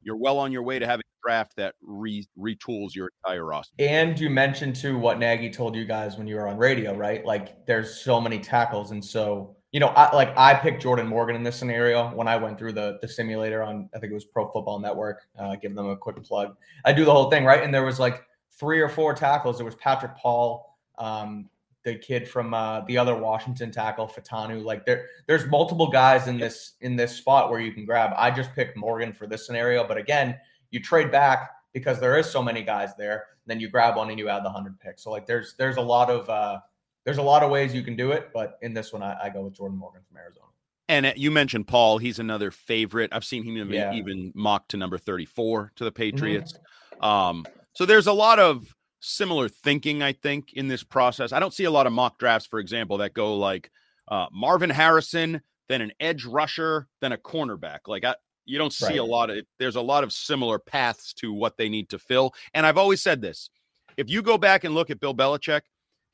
[0.00, 3.74] you're well on your way to having a draft that re- retools your entire roster.
[3.80, 7.24] And you mentioned too what Nagy told you guys when you were on radio, right?
[7.24, 11.36] Like there's so many tackles, and so you know, I like I picked Jordan Morgan
[11.36, 14.24] in this scenario when I went through the the simulator on I think it was
[14.24, 15.24] Pro Football Network.
[15.38, 16.56] Uh, give them a quick plug.
[16.86, 19.58] I do the whole thing right, and there was like three or four tackles.
[19.58, 21.50] There was Patrick Paul, um,
[21.82, 24.64] the kid from uh, the other Washington tackle, Fautanu.
[24.64, 28.12] Like there, there's multiple guys in this in this spot where you can grab.
[28.16, 30.38] I just picked Morgan for this scenario, but again,
[30.70, 33.24] you trade back because there is so many guys there.
[33.44, 35.04] Then you grab one and you add the hundred picks.
[35.04, 36.60] So like there's there's a lot of uh,
[37.06, 39.30] there's a lot of ways you can do it, but in this one I, I
[39.30, 40.48] go with Jordan Morgan from Arizona.
[40.88, 43.10] And uh, you mentioned Paul; he's another favorite.
[43.12, 43.94] I've seen him even, Yeah.
[43.94, 46.54] even mocked to number thirty-four to the Patriots.
[47.00, 48.66] Um, so there's a lot of
[49.00, 51.32] similar thinking, I think, in this process.
[51.32, 53.70] I don't see a lot of mock drafts, for example, that go like
[54.08, 57.80] uh, Marvin Harrison, then an edge rusher, then a cornerback.
[57.86, 58.14] Like I,
[58.44, 59.44] you don't see a lot of.
[59.58, 62.32] There's a lot of similar paths to what they need to fill.
[62.54, 63.50] And I've always said this:
[63.96, 65.62] if you go back and look at Bill Belichick,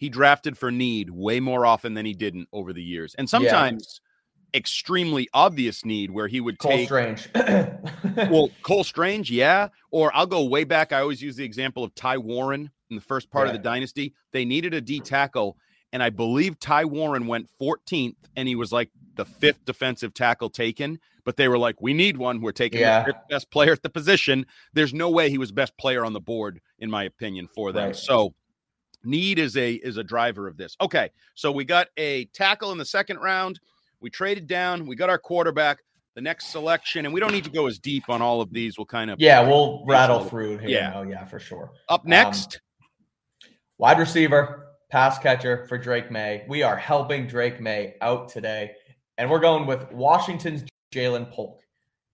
[0.02, 4.00] he drafted for need way more often than he didn't over the years, and sometimes
[4.52, 7.28] extremely obvious need where he would take Cole take Strange.
[8.28, 9.68] well, Cole Strange, yeah.
[9.92, 10.92] Or I'll go way back.
[10.92, 14.12] I always use the example of Ty Warren in the first part of the dynasty.
[14.32, 15.56] They needed a D tackle,
[15.92, 20.50] and I believe Ty Warren went 14th, and he was like the fifth defensive tackle
[20.50, 20.98] taken.
[21.24, 22.40] But they were like, "We need one.
[22.40, 23.04] We're taking Yeah.
[23.04, 26.20] the best player at the position." There's no way he was best player on the
[26.20, 27.86] board, in my opinion, for them.
[27.86, 27.96] Right.
[27.96, 28.34] So
[29.04, 30.76] need is a is a driver of this.
[30.80, 33.60] Okay, so we got a tackle in the second round.
[34.00, 34.86] We traded down.
[34.86, 35.78] We got our quarterback.
[36.14, 38.76] The next selection, and we don't need to go as deep on all of these.
[38.76, 40.68] We'll kind of yeah, we'll rattle through here.
[40.68, 40.90] yeah.
[40.90, 41.72] now, yeah, for sure.
[41.88, 42.60] up next.
[43.78, 46.44] Wide receiver, pass catcher for Drake Maye.
[46.48, 48.72] We are helping Drake Maye out today.
[49.16, 51.62] And we're going with Washington's Ja'Lynn Polk.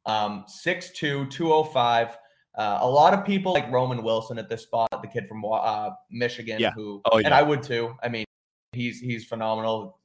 [0.07, 2.17] Um, 6'2, 205.
[2.57, 5.91] Uh, a lot of people like Roman Wilson at this spot, the kid from uh,
[6.11, 6.73] Michigan, Yeah.
[6.73, 7.35] who Oh, and.
[7.35, 7.95] I would too.
[8.03, 8.25] I mean,
[8.73, 9.99] he's he's phenomenal,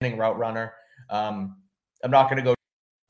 [0.00, 0.74] running route runner.
[1.10, 1.56] Um,
[2.04, 2.54] I'm not going to go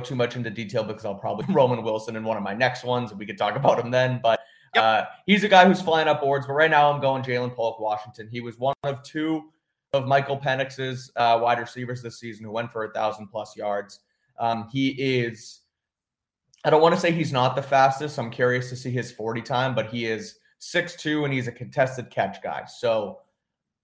[0.05, 3.11] too much into detail because I'll probably Roman Wilson in one of my next ones.
[3.11, 4.41] And we could talk about him then, but
[4.75, 4.85] Yep.
[4.85, 6.47] uh, he's a guy who's flying up boards.
[6.47, 8.29] But right now, I'm going Ja'Lynn Polk, Washington.
[8.31, 9.51] He was one of two
[9.95, 14.01] of Michael Penix's uh, wide receivers this season who went for a thousand plus yards.
[14.39, 15.61] Um, he is.
[16.65, 18.19] I don't want to say he's not the fastest.
[18.19, 22.11] I'm curious to see his 40 time, but he is 6'2 and he's a contested
[22.11, 22.65] catch guy.
[22.65, 23.21] So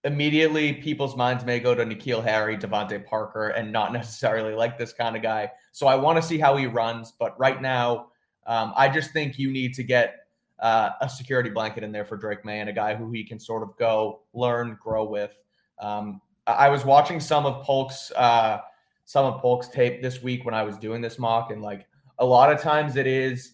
[0.03, 4.93] immediately people's minds may go to N'Keal Harry, DeVante Parker, and not necessarily like this
[4.93, 5.51] kind of guy.
[5.71, 7.13] So I want to see how he runs.
[7.17, 8.07] But right now,
[8.45, 10.15] um, I just think you need to get
[10.59, 13.39] uh, a security blanket in there for Drake Maye and a guy who he can
[13.39, 15.35] sort of go learn, grow with.
[15.79, 18.59] Um, I was watching some of Polk's uh,
[19.05, 21.85] some of Polk's tape this week when I was doing this mock, and like
[22.19, 23.53] a lot of times it is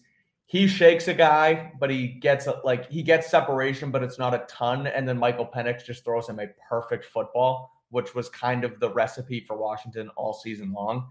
[0.50, 4.44] he shakes a guy, but he gets like he gets separation, but it's not a
[4.48, 4.88] ton.
[4.88, 8.90] And then Michael Penix just throws him a perfect football, which was kind of the
[8.90, 11.06] recipe for Washington all season long.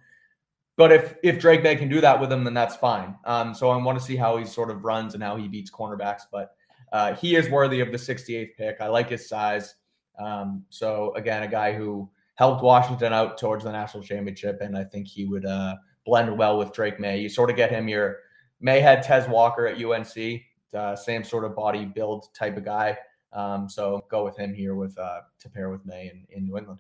[0.76, 3.16] But if if Drake Maye can do that with him, then that's fine.
[3.24, 5.72] Um, so I want to see how he sort of runs and how he beats
[5.72, 6.24] cornerbacks.
[6.30, 6.52] But
[6.92, 8.82] uh, he is worthy of the 68th pick.
[8.82, 9.74] I like his size.
[10.20, 14.84] Um, so again, a guy who helped Washington out towards the national championship, and I
[14.84, 17.20] think he would uh, blend well with Drake Maye.
[17.22, 18.18] You sort of get him your
[18.62, 20.42] Maye had Tez Walker at UNC,
[20.74, 22.98] uh, same sort of body build type of guy.
[23.32, 26.58] Um, so go with him here with uh, to pair with Maye in, in New
[26.58, 26.80] England.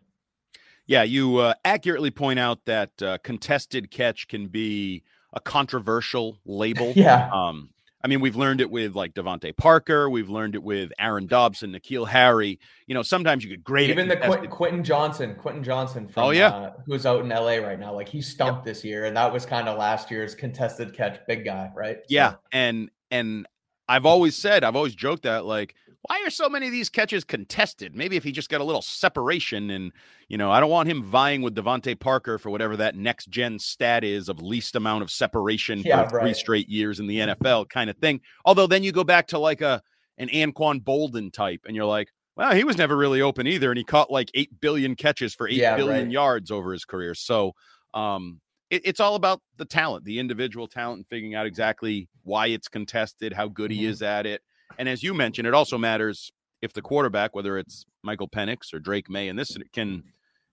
[0.88, 6.94] Yeah, you uh, accurately point out that uh, contested catch can be a controversial label.
[6.96, 7.30] Yeah.
[7.32, 7.70] Um,
[8.02, 10.10] I mean, we've learned it with like DeVante Parker.
[10.10, 12.58] We've learned it with Aaron Dobson, N'Keal Harry.
[12.88, 13.90] You know, sometimes you get great.
[13.90, 16.48] at Even the Quentin, Quentin Johnson, Quentin Johnson from Oh, yeah.
[16.50, 17.94] uh, who's out in LA right now.
[17.94, 21.44] Like he stumped this year, and that was kind of last year's contested catch big
[21.44, 21.98] guy, right?
[21.98, 23.46] So- Yeah, and and
[23.90, 27.24] I've always said, I've always joked that like, why are so many of these catches
[27.24, 27.96] contested?
[27.96, 29.92] Maybe if he just got a little separation, and
[30.30, 33.60] you know, I don't want him vying with DeVante Parker for whatever that next gen
[33.60, 37.70] stat is of least amount of separation Yeah, for three straight years in the NFL
[37.70, 38.22] kind of thing.
[38.46, 39.82] Although then you go back to like a
[40.18, 42.10] an Anquan Boldin type, and you're like.
[42.36, 45.46] Well, he was never really open either, and he caught like eight billion catches for
[45.50, 46.10] eight billion Yeah, right.
[46.10, 47.14] yards over his career.
[47.14, 47.52] So,
[47.94, 52.48] Um, it, it's all about the talent, the individual talent, and figuring out exactly why
[52.48, 53.90] it's contested, how good he Mhm.
[53.90, 54.42] is at it.
[54.80, 58.80] And as you mentioned, it also matters if the quarterback, whether it's Michael Penix or
[58.80, 60.04] Drake Maye, and this can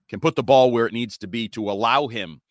[0.09, 2.41] can put the ball where it needs to be to allow him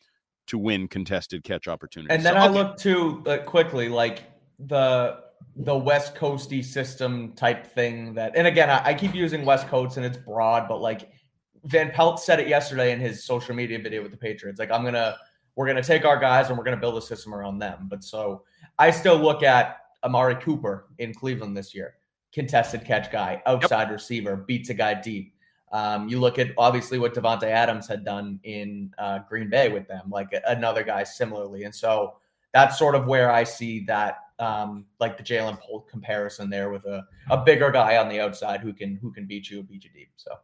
[0.47, 2.15] to win contested catch opportunities.
[2.17, 2.55] And then So, I okay.
[2.55, 4.25] look too uh, quickly like
[4.59, 5.21] the
[5.57, 9.97] the West Coasty system type thing that, and again, I, I keep using West Coast
[9.97, 11.11] and it's broad, but like
[11.65, 14.59] Van Pelt said it yesterday in his social media video with the Patriots.
[14.59, 15.17] Like, I'm gonna
[15.57, 17.87] we're gonna take our guys and we're gonna build a system around them.
[17.91, 18.45] But so
[18.79, 21.95] I still look at Amari Cooper in Cleveland this year,
[22.33, 25.35] contested catch guy, outside receiver, beats a guy deep.
[25.73, 29.87] Um, you look at obviously what Davante Adams had done in uh, Green Bay with
[29.89, 32.17] them, like another guy similarly, and so
[32.55, 36.87] that's sort of where I see that, um, like the Ja'Lynn Polk comparison there with
[36.87, 39.85] a, a bigger guy on the outside who can who can beat you and beat
[39.85, 40.11] you deep.
[40.17, 40.39] So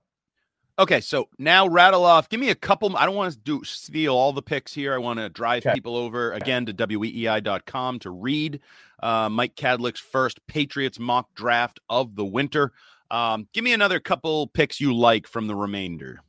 [0.79, 2.29] Okay, so now rattle off.
[2.31, 2.97] Give me a couple.
[2.97, 4.95] I don't want to do steal all the picks here.
[4.95, 5.75] I want to drive Okay.
[5.75, 8.61] people over again to weei.com to read
[9.03, 12.73] uh, Mike Kadlick's first Patriots mock draft of the winter.
[13.11, 16.21] Um, give me another couple picks you like from the remainder.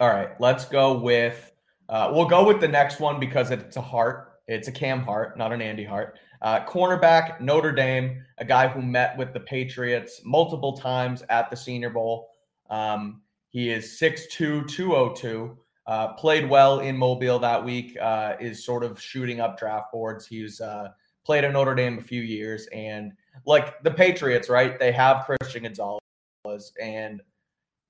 [0.00, 1.52] all right, let's go with
[1.88, 4.32] uh, we'll go with the next one because it's a heart.
[4.48, 6.18] It's a Cam Hart, not an Andy Hart.
[6.42, 11.56] Uh, cornerback, Notre Dame, a guy who met with the Patriots multiple times at the
[11.56, 12.28] Senior Bowl.
[12.70, 15.56] Um, he is 6'2, 202.
[15.86, 17.96] Uh, played well in Mobile that week.
[18.00, 20.26] Uh, is sort of shooting up draft boards.
[20.26, 20.88] He's uh,
[21.26, 23.12] played at Notre Dame a few years, and
[23.44, 24.78] like the Patriots, right?
[24.78, 27.20] They have Christian Gonzalez, and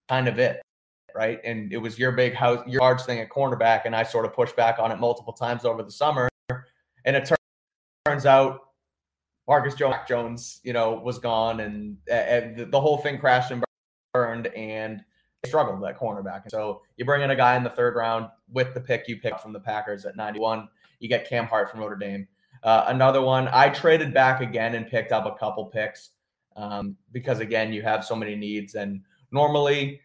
[0.08, 0.62] kind of it,
[1.14, 1.38] right?
[1.44, 4.32] And it was your big house, your large thing at cornerback, and I sort of
[4.32, 6.28] pushed back on it multiple times over the summer,
[7.04, 7.36] and it tur-
[8.06, 8.60] turns out
[9.46, 13.62] Marcus Jones, you know, was gone, and, and the, whole thing crashed and
[14.12, 15.04] burned, and
[15.44, 16.42] struggled at cornerback.
[16.42, 19.18] And so you bring in a guy in the third round with the pick you
[19.18, 20.68] picked from the Packers at 91.
[20.98, 22.26] You get Cam Hart from Notre Dame.
[22.66, 26.10] Uh, another one, I traded back again and picked up a couple picks
[26.56, 28.74] um, because, again, you have so many needs.
[28.74, 30.00] And normally,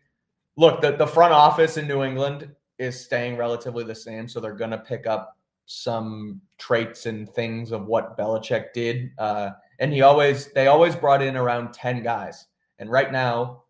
[0.57, 2.47] look, the, the front office in New England
[2.77, 4.27] is staying relatively the same.
[4.27, 9.09] So they're going to pick up some traits and things of what Belichick did.
[9.17, 12.45] Uh, and he always, they always brought in around 10 guys.
[12.77, 13.63] And right now,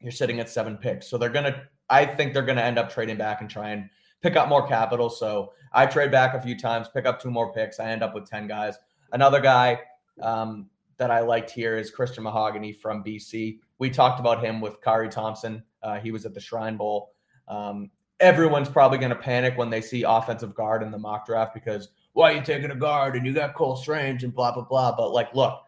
[0.00, 1.08] you're sitting at seven picks.
[1.08, 3.70] So they're going to, I think they're going to end up trading back and try
[3.70, 3.88] and
[4.24, 5.10] pick up more capital.
[5.10, 7.78] So I trade back a few times, pick up two more picks.
[7.78, 8.76] I end up with 10 guys.
[9.12, 9.78] Another guy
[10.22, 13.58] um, that I liked here is Christian Mahogany from BC.
[13.78, 15.62] We talked about him with Kari Thompson.
[15.82, 17.12] Uh, he was at the Shrine Bowl.
[17.48, 21.52] Um, everyone's probably going to panic when they see offensive guard in the mock draft
[21.52, 24.64] because why are you taking a guard and you got Cole Strange and blah, blah,
[24.64, 24.96] blah.
[24.96, 25.60] But like, look,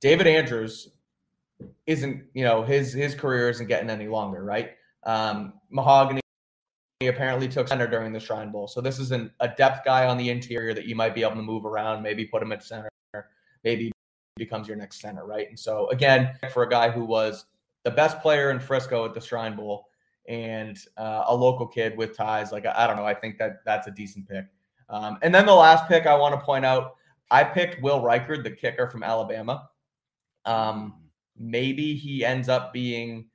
[0.00, 0.90] David Andrews
[1.86, 4.72] isn't, you know, his his career isn't getting any longer, right?
[5.04, 6.20] Um, Mahogany
[7.08, 8.68] apparently took center during the Shrine Bowl.
[8.68, 11.36] So this is an, a depth guy on the interior that you might be able
[11.36, 12.90] to move around, maybe put him at center,
[13.64, 13.90] maybe
[14.36, 15.48] becomes your next center, right?
[15.48, 17.46] And so again, for a guy who was
[17.84, 19.86] the best player in Frisco at the Shrine Bowl
[20.28, 23.86] and uh, a local kid with ties, like I don't know, I think that that's
[23.86, 24.44] a decent pick.
[24.90, 26.96] Um, and then the last pick I want to point out,
[27.30, 29.70] I picked Will Reichard, the kicker from Alabama.
[30.44, 30.94] Um,
[31.38, 33.26] maybe he ends up being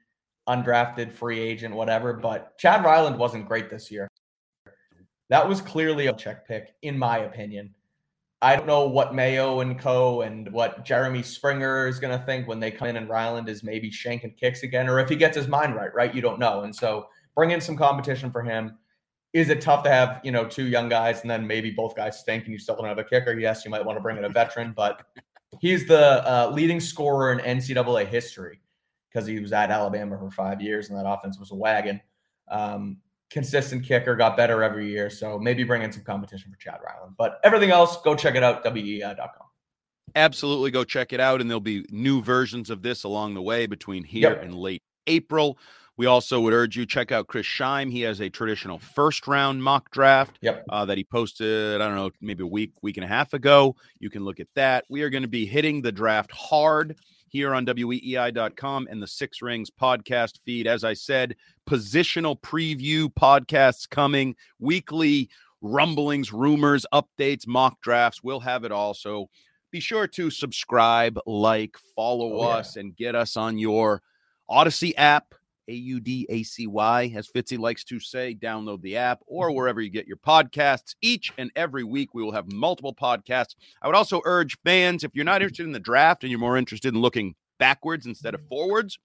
[0.48, 2.14] undrafted free agent, whatever.
[2.14, 4.08] But Chad Ryland wasn't great this year.
[5.30, 7.74] That was clearly a check pick, in my opinion.
[8.42, 10.22] I don't know what Mayo and Co.
[10.22, 13.64] and what Jeremy Springer is going to think when they come in and Ryland is
[13.64, 16.14] maybe shanking kicks again, or if he gets his mind right, right?
[16.14, 16.62] You don't know.
[16.62, 18.78] And so bring in some competition for him.
[19.34, 22.20] Is it tough to have, you know, two young guys and then maybe both guys
[22.20, 23.34] stink and you still don't have a kicker?
[23.38, 25.02] Yes, you might want to bring in a veteran, but
[25.60, 28.60] he's the uh, leading scorer in NCAA history
[29.16, 32.02] because he was at Alabama for five years and that offense was a wagon.
[32.52, 32.98] Um,
[33.30, 35.10] consistent kicker, got better every year.
[35.10, 37.16] So maybe bring in some competition for Chad Ryland.
[37.18, 39.48] But everything else, go check it out, weei.com.
[40.16, 41.40] Absolutely go check it out.
[41.40, 44.44] And there'll be new versions of this along the way between here Yep.
[44.44, 45.58] and late April.
[45.98, 47.90] We also would urge you check out Chris Scheim.
[47.90, 50.66] He has a traditional first round mock draft Yep.
[50.70, 53.78] uh, that he posted, I don't know, maybe a week, week and a half ago.
[54.00, 54.84] You can look at that.
[54.90, 56.98] We are going to be hitting the draft hard
[57.36, 60.68] here on weei.com and the Six Rings podcast feed.
[60.68, 61.36] As I said,
[61.70, 65.30] positional preview podcasts coming, weekly
[65.62, 68.24] rumblings, rumors, updates, mock drafts.
[68.24, 68.94] We'll have it all.
[68.94, 69.28] So
[69.70, 72.56] be sure to subscribe, like, follow Oh, yeah.
[72.60, 74.02] us, and get us on your
[74.50, 75.36] Audacy app.
[75.68, 79.48] A U D A C Y, as Fitzy likes to say, download the app or
[79.48, 79.58] mm-hmm.
[79.58, 80.96] wherever you get your podcasts.
[81.02, 83.56] Each and every week, we will have multiple podcasts.
[83.82, 85.44] I would also urge fans, if you're not mm-hmm.
[85.44, 88.50] interested in the draft and you're more interested in looking backwards instead of mm-hmm.
[88.50, 89.00] forwards,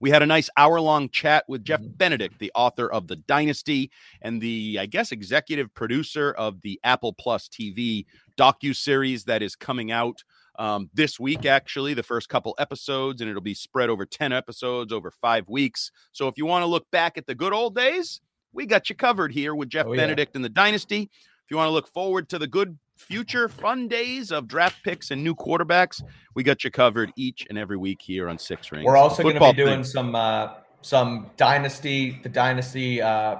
[0.00, 1.80] We had a nice hour long chat with Jeff.
[1.82, 3.90] Benedict, the author of The Dynasty
[4.22, 8.06] and the, I guess, executive producer of the Apple Plus TV
[8.36, 10.22] docu series that is coming out
[10.58, 11.46] um, this week.
[11.46, 15.90] Actually, the first couple episodes, and it'll be spread over ten episodes over five weeks.
[16.12, 18.20] So if you want to look back at the good old days,
[18.52, 20.02] we got you covered here with Jeff Oh, yeah.
[20.02, 21.02] Benedict and The Dynasty.
[21.02, 25.12] If you want to look forward to the good future fun days of draft picks
[25.12, 26.02] and new quarterbacks,
[26.34, 28.84] we got you covered each and every week here on Six Rings.
[28.84, 29.84] We're also going to be doing thing.
[29.84, 33.36] some uh, some dynasty, the dynasty uh,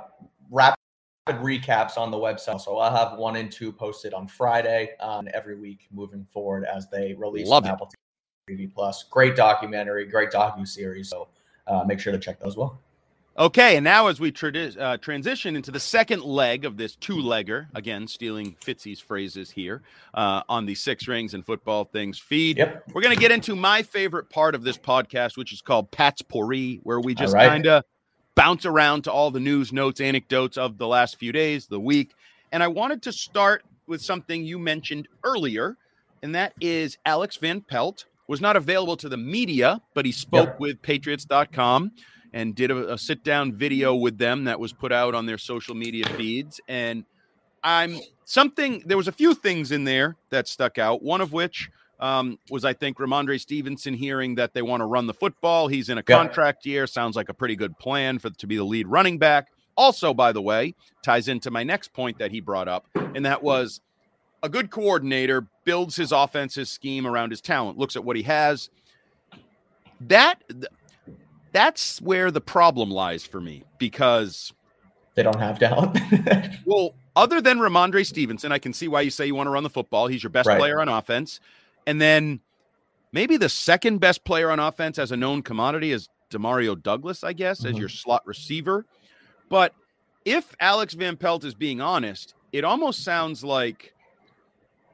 [0.51, 0.79] rapid
[1.37, 2.61] recaps on the website.
[2.61, 6.89] So I'll have one and two posted on Friday um, every week moving forward as
[6.89, 7.66] they release Love.
[7.66, 7.91] Apple
[8.51, 9.05] TV Plus.
[9.05, 11.09] Great documentary, great docu series.
[11.09, 11.29] So
[11.66, 12.81] uh, make sure to check those as well.
[13.39, 17.68] Okay, and now as we tradi- uh, transition into the second leg of this two-legger,
[17.72, 19.83] again stealing Fitzy's phrases here
[20.14, 22.91] uh, on the Six Rings and Football Things feed, Yep.
[22.93, 26.81] we're going to get into my favorite part of this podcast, which is called Patspourri,
[26.83, 27.49] where we just right.
[27.49, 27.85] kind of
[28.39, 32.12] bounce around to all the news, notes, anecdotes of the last few days, the week.
[32.53, 35.76] And I wanted to start with something you mentioned earlier,
[36.22, 40.51] and that is Alex Van Pelt was not available to the media, but he spoke
[40.51, 40.61] Yep.
[40.61, 41.91] with Patriots.com
[42.32, 45.39] and did a, a sit down video with them that was put out on their
[45.39, 46.61] social media feeds.
[46.68, 47.05] And
[47.64, 51.70] I'm something, there was a few things in there that stuck out, one of which
[52.01, 55.69] um, was, I think, Rhamondre Stevenson hearing that they want to run the football.
[55.69, 56.17] He's in a Yeah.
[56.17, 56.87] contract year.
[56.87, 59.49] Sounds like a pretty good plan for to be the lead running back.
[59.77, 63.43] Also, by the way, ties into my next point that he brought up, and that
[63.43, 63.81] was
[64.43, 68.23] a good coordinator builds his offense, his scheme around his talent, looks at what he
[68.23, 68.69] has.
[70.01, 70.41] That
[71.53, 74.53] that's where the problem lies for me because
[75.17, 75.99] They don't have talent.
[76.67, 79.65] well, other than Rhamondre Stevenson, I can see why you say you want to run
[79.65, 80.07] the football.
[80.07, 80.59] He's your best Right.
[80.59, 81.41] player on offense.
[81.89, 82.41] And then
[83.14, 87.32] maybe the second best player on offense as a known commodity is Demario Douglas, I
[87.32, 87.78] guess, as Mhm.
[87.78, 88.84] your slot receiver.
[89.49, 89.74] But
[90.26, 93.95] if Alex Van Pelt is being honest, it almost sounds like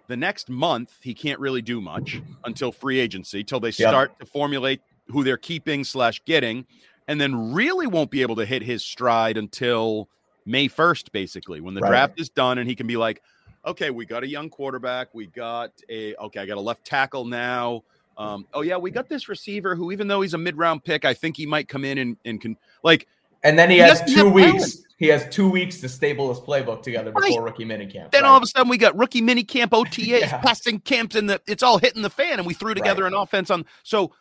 [0.07, 3.89] the next month he can't really do much until free agency, till they Yeah.
[3.89, 6.65] start to formulate who they're keeping slash getting,
[7.09, 10.09] and then really won't be able to hit his stride until
[10.47, 11.89] May 1st, basically, when the Right.
[11.89, 13.21] draft is done and he can be like,
[13.67, 15.15] okay, we got a young quarterback.
[15.15, 17.83] We got a, okay, I got a left tackle now.
[18.17, 21.05] Um, oh, yeah, we got this receiver who, even though he's a mid round pick,
[21.05, 23.09] I think he might come in and, and can, like,
[23.43, 24.53] and then he, He has two weeks.
[24.53, 24.75] talent.
[24.97, 27.29] He has two weeks to stable his playbook together Right.
[27.29, 28.13] before rookie minicamp.
[28.13, 28.31] then Right.
[28.31, 30.37] all of a sudden we got rookie mini camp OTAs, Yeah.
[30.39, 33.13] passing camps, and the, it's all hitting the fan, and we threw together Right.
[33.13, 33.67] an offense on.
[33.83, 34.13] So,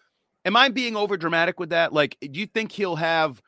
[0.44, 1.94] am I being over dramatic with that?
[1.94, 3.42] Like, do you think he'll have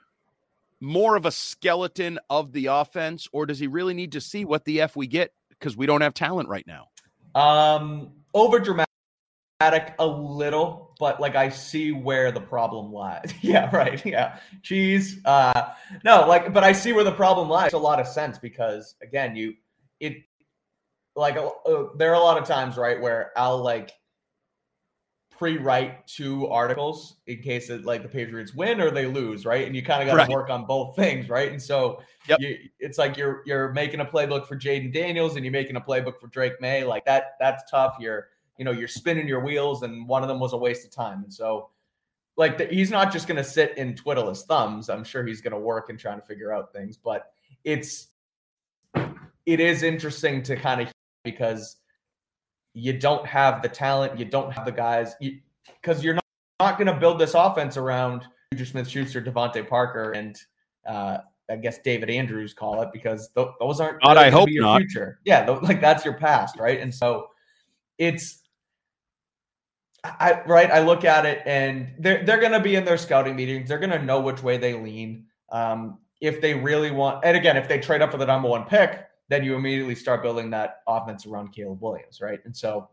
[0.80, 4.64] more of a skeleton of the offense, or does he really need to see what
[4.66, 5.34] the f we get
[5.66, 6.90] because we don't have talent right now?
[7.34, 13.34] Um, over dramatic a little, but like I see where the problem lies.
[13.42, 14.06] yeah, right.
[14.06, 15.20] Yeah, cheese.
[15.26, 17.68] Uh, no, like, but I see where the problem lies.
[17.68, 19.56] It's a lot of sense because again, you
[20.00, 20.18] it
[21.16, 21.50] like uh,
[21.98, 23.92] there are a lot of times right where I'll like
[25.38, 29.66] pre-write two articles in case it, like the Patriots win or they lose, right?
[29.68, 30.30] And you kind of got to Right.
[30.30, 31.52] work on both things, right?
[31.52, 32.40] And so Yep.
[32.40, 35.82] you, it's like you're you're making a playbook for Jayden Daniels and you're making a
[35.82, 36.84] playbook for Drake Maye.
[36.84, 37.98] Like that that's tough.
[38.00, 40.92] You're you know you're spinning your wheels, and one of them was a waste of
[40.92, 41.24] time.
[41.24, 41.70] And so
[42.38, 44.90] like the, he's not just going to sit and twiddle his thumbs.
[44.90, 47.32] I'm sure he's going to work and trying to figure out things, but
[47.64, 48.08] it's
[49.46, 50.92] it is interesting to kind of
[51.24, 51.78] because
[52.76, 55.16] you don't have the talent, you don't have the guys,
[55.82, 56.26] because you, are not,
[56.60, 58.24] not going to build this offense around
[58.54, 60.38] Juju Smith-Schuster, DeVante Parker, and
[60.86, 61.20] uh,
[61.50, 64.02] I guess David Andrews call it because th- those aren't.
[64.02, 64.82] God, I hope your not.
[64.82, 66.80] Future, yeah, th- like that's your past, right?
[66.80, 67.30] And so
[67.98, 68.42] it's.
[70.04, 70.70] I right.
[70.70, 73.70] I look at it, and they're they're going to be in their scouting meetings.
[73.70, 75.26] They're going to know which way they lean.
[75.50, 78.66] Um, if they really want, and again, if they trade up for the number one
[78.66, 82.40] pick, then you immediately start building that offense around Caleb Williams, right?
[82.46, 82.90] And so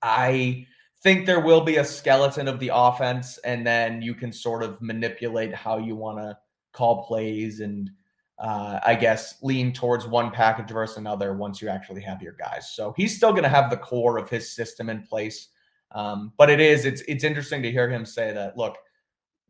[0.00, 0.66] I
[1.02, 4.80] think there will be a skeleton of the offense, and then you can sort of
[4.80, 6.38] manipulate how you want to
[6.72, 7.90] call plays and
[8.38, 12.72] uh, I guess lean towards one package versus another once you actually have your guys.
[12.72, 15.48] So he's still going to have the core of his system in place.
[15.92, 18.78] Um, but it is it's it's interesting to hear him say that look,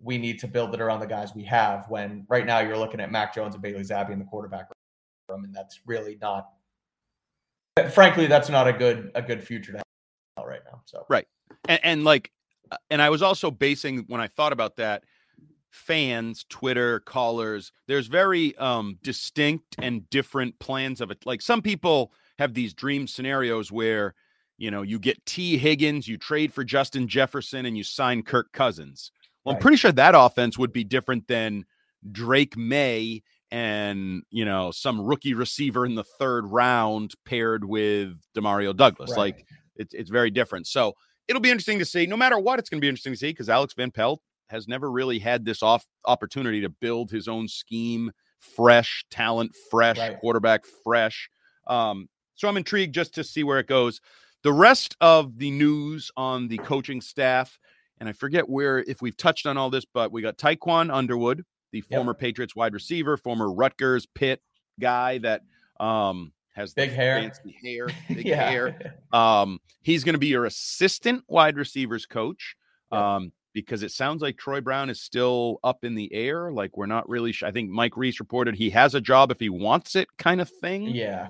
[0.00, 3.00] we need to build it around the guys we have when right now you're looking
[3.00, 4.68] at Mac Jones and Bailey Zappe in the quarterback
[5.28, 6.48] room, and that's really not
[7.90, 10.82] frankly, that's not a good a good future to have right now.
[10.84, 11.26] So Right.
[11.68, 12.30] and, and like
[12.90, 15.04] and i was also basing when i thought about that
[15.70, 22.12] fans twitter callers there's very um distinct and different plans of it like some people
[22.38, 24.14] have these dream scenarios where
[24.56, 28.50] you know you get tee higgins you trade for justin jefferson and you sign kirk
[28.52, 29.12] cousins
[29.44, 31.66] Well, I'm pretty sure that offense would be different than
[32.10, 38.74] Drake Maye and you know some rookie receiver in the third round paired with Demario
[38.74, 39.10] Douglas.
[39.10, 39.18] Right.
[39.18, 39.46] Like
[39.76, 40.66] it's it's very different.
[40.66, 40.94] So
[41.28, 42.06] it'll be interesting to see.
[42.06, 44.66] No matter what, it's going to be interesting to see because Alex Van Pelt has
[44.66, 50.18] never really had this off opportunity to build his own scheme, fresh talent, fresh Right.
[50.18, 51.28] quarterback, fresh.
[51.66, 54.00] Um, so I'm intrigued just to see where it goes.
[54.42, 57.58] The rest of the news on the coaching staff,
[57.98, 61.44] and I forget where if we've touched on all this, but we got Tiquan Underwood,
[61.72, 64.40] the former Patriots wide receiver, former Rutgers Pitt
[64.80, 65.42] guy that
[65.80, 67.16] um has the Big hair.
[67.20, 68.50] fancy hair, big yeah.
[68.50, 68.96] hair.
[69.12, 72.56] Um, he's going to be your assistant wide receivers coach.
[72.90, 76.50] Um, because it sounds like Troy Brown is still up in the air.
[76.50, 77.32] Like we're not really.
[77.32, 80.40] Sh- I think Mike Reiss reported he has a job if he wants it, kind
[80.40, 80.84] of thing.
[80.88, 81.28] Yeah.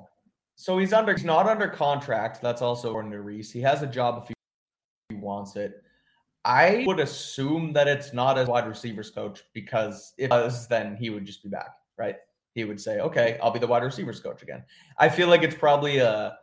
[0.55, 2.41] So he's under he's not under contract.
[2.41, 3.51] That's also to Reiss.
[3.51, 4.35] He has a job if
[5.09, 5.83] he wants it.
[6.45, 10.97] I would assume that it's not as wide receivers coach because if it was, then
[10.97, 12.17] he would just be back, right?
[12.55, 14.65] He would say, Okay, I'll be the wide receivers coach again.
[14.99, 16.37] I feel like it's probably a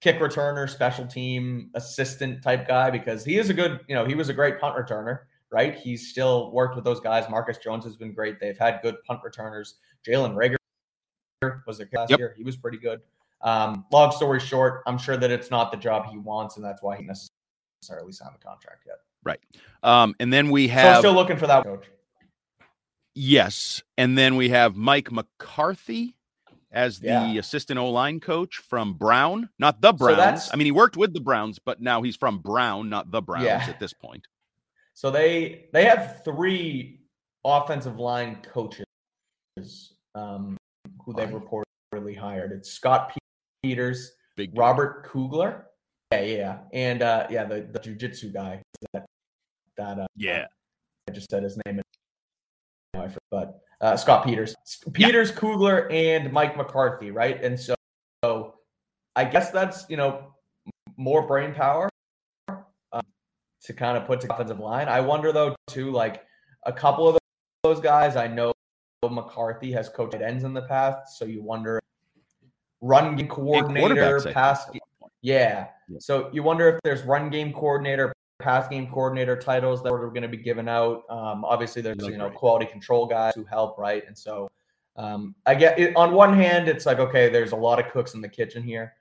[0.00, 4.14] kick returner, special team assistant type guy because he is a good, you know, he
[4.14, 5.20] was a great punt returner,
[5.50, 5.76] right?
[5.76, 7.28] He's still worked with those guys.
[7.28, 8.40] Marcus Jones has been great.
[8.40, 9.76] They've had good punt returners.
[10.06, 12.18] Jalen Reagor was their last Yep.
[12.18, 12.34] year.
[12.36, 13.00] He was pretty good.
[13.42, 16.80] Um, long story short, I'm sure that it's not the job he wants, and that's
[16.80, 18.98] why he necessarily signed the contract yet.
[19.84, 21.86] Um, and then we So have still looking for that coach.
[23.14, 26.16] yes, and then we have Mike McCarthy
[26.70, 27.32] as the Yeah.
[27.34, 30.16] assistant O line coach from Brown, not the Browns.
[30.18, 33.20] that's- I mean, he worked with the Browns, but now he's from Brown, not the
[33.20, 33.66] Browns Yeah.
[33.68, 34.26] at this point.
[34.94, 37.00] So they they have three
[37.44, 38.86] offensive line coaches
[40.14, 40.56] um,
[41.04, 42.52] who they've reportedly hired.
[42.52, 43.18] It's Scott Pe-
[43.62, 44.56] Peters, Big.
[44.56, 45.66] Robert Kugler,
[46.12, 48.62] yeah, yeah, and uh, yeah, the the jujitsu guy
[48.92, 49.04] that
[49.82, 50.46] that uh, Yeah.
[51.08, 51.80] I just said his name.
[52.94, 54.54] I but uh, Scott Peters,
[54.92, 57.42] Peters, Kugler, and Mike McCarthy, right?
[57.42, 57.74] And so,
[58.24, 58.54] so
[59.16, 60.34] I guess that's you know
[60.96, 61.88] more brain power
[62.48, 63.02] um,
[63.64, 64.88] to kind of put to offensive line.
[64.88, 66.22] I wonder though too, like
[66.64, 67.18] a couple of
[67.64, 68.52] those guys, I know
[69.10, 71.80] McCarthy has coached at ends in the past, so you wonder
[72.80, 74.66] run game coordinator, quarterbacks, I think, pass.
[74.66, 75.12] at one point.
[75.22, 75.66] Yeah.
[75.88, 75.98] Yeah.
[75.98, 78.12] So you wonder if there's run game coordinator,
[78.42, 81.04] pass game coordinator titles that are going to be given out.
[81.08, 82.38] Um, obviously, there's you know great.
[82.38, 84.02] quality control guys who help, right?
[84.06, 84.50] And so
[84.96, 88.14] um, I get it, on one hand, it's like okay, there's a lot of cooks
[88.14, 88.94] in the kitchen here,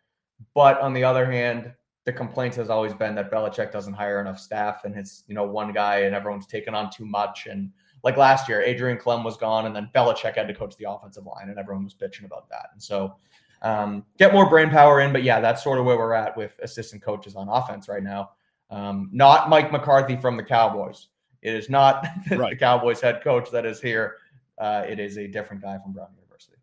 [0.54, 1.74] but on the other hand,
[2.06, 5.44] the complaints has always been that Belichick doesn't hire enough staff, and it's you know
[5.44, 7.48] one guy, and everyone's taking on too much.
[7.48, 7.72] And
[8.04, 11.26] like last year, Adrian Klemm was gone, and then Belichick had to coach the offensive
[11.26, 12.70] line, and everyone was bitching about that.
[12.74, 13.16] And so
[13.62, 15.12] um, get more brain power in.
[15.12, 18.32] But yeah, that's sort of where we're at with assistant coaches on offense right now.
[18.72, 21.08] Um, not Mike McCarthy from the Cowboys.
[21.42, 24.18] It is not the Cowboys head coach that is here.
[24.58, 26.58] Uh, it is a different guy from Brown University.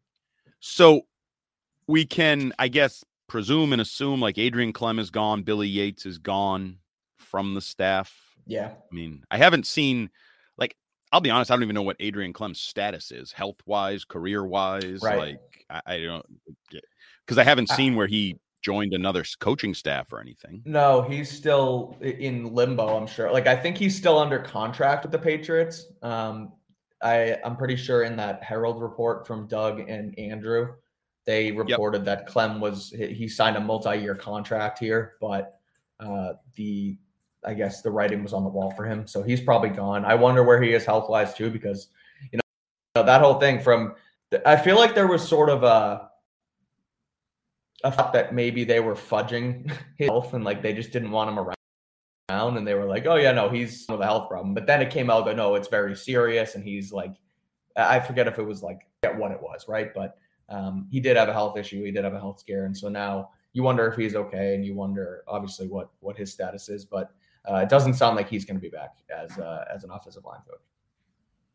[0.60, 1.02] So
[1.86, 6.18] we can, I guess, presume and assume like Adrian Klemm is gone, Billy Yates is
[6.18, 6.78] gone
[7.16, 8.14] from the staff.
[8.46, 8.70] Yeah.
[8.70, 10.10] I mean, I haven't seen
[10.56, 10.76] like
[11.12, 14.44] I'll be honest, I don't even know what Adrian Klemm's status is, health wise, career
[14.44, 15.00] wise.
[15.02, 15.18] Right.
[15.18, 16.26] Like I, I don't
[17.26, 20.62] because I haven't I- seen where he joined another coaching staff or anything.
[20.64, 22.96] No, he's still in limbo.
[22.96, 23.32] I'm sure.
[23.32, 25.86] Like I think he's still under contract with the Patriots.
[26.02, 26.52] Um,
[27.02, 30.74] I I'm pretty sure in that Herald report from Doug and Andrew,
[31.24, 35.60] they reported that Klemm was he he signed a multi-year contract here, but
[36.00, 36.96] uh, the
[37.44, 40.04] I guess the writing was on the wall for him, so he's probably gone.
[40.04, 41.88] I wonder where he is health-wise too, because
[42.32, 42.40] you
[42.96, 43.94] know that whole thing from.
[44.44, 46.10] I feel like there was sort of a
[47.84, 51.30] I thought that maybe they were fudging his health and like they just didn't want
[51.30, 52.56] him around.
[52.56, 54.52] And they were like, oh, yeah, no, he's with a health problem.
[54.52, 56.54] But then it came out that no, it's very serious.
[56.54, 57.14] And he's like,
[57.76, 59.94] I forget if it was like what it was, right?
[59.94, 60.18] But
[60.48, 61.84] um, he did have a health issue.
[61.84, 62.66] He did have a health scare.
[62.66, 64.54] And so now you wonder if he's okay.
[64.54, 66.84] And you wonder, obviously, what what his status is.
[66.84, 67.10] But
[67.48, 70.24] uh, it doesn't sound like he's going to be back as uh, as an offensive
[70.24, 70.60] line coach.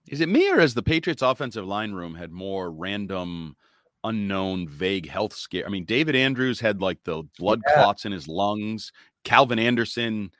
[0.07, 3.55] Is it me or has the Patriots offensive line room had more random,
[4.03, 5.65] unknown, vague health scare?
[5.65, 7.75] I mean, David Andrews had like the blood Yeah.
[7.75, 8.91] clots in his lungs.
[9.23, 10.31] Calvin Anderson,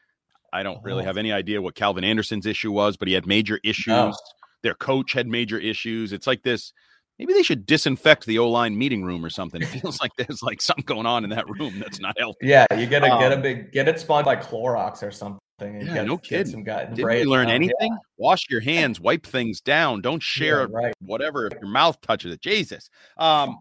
[0.52, 1.06] I don't really Oh.
[1.06, 3.88] have any idea what Calvin Anderson's issue was, but he had major issues.
[3.88, 4.14] No.
[4.62, 6.14] Their coach had major issues.
[6.14, 6.74] It's like this.
[7.20, 9.62] Maybe they should disinfect the O line meeting room or something.
[9.62, 12.48] It feels like there's like something going on in that room that's not healthy.
[12.48, 15.40] Yeah, you gotta get a Um, big get it spawned by Clorox or something.
[15.68, 16.52] And Yeah, no kidding.
[16.52, 17.50] Some guy, Didn't learn down.
[17.50, 17.98] Yeah, anything?
[18.18, 20.02] Wash your hands, wipe things down.
[20.02, 20.94] Don't share yeah, right.
[21.00, 22.42] whatever if your mouth touches it.
[22.42, 22.90] Jesus.
[23.18, 23.60] Um,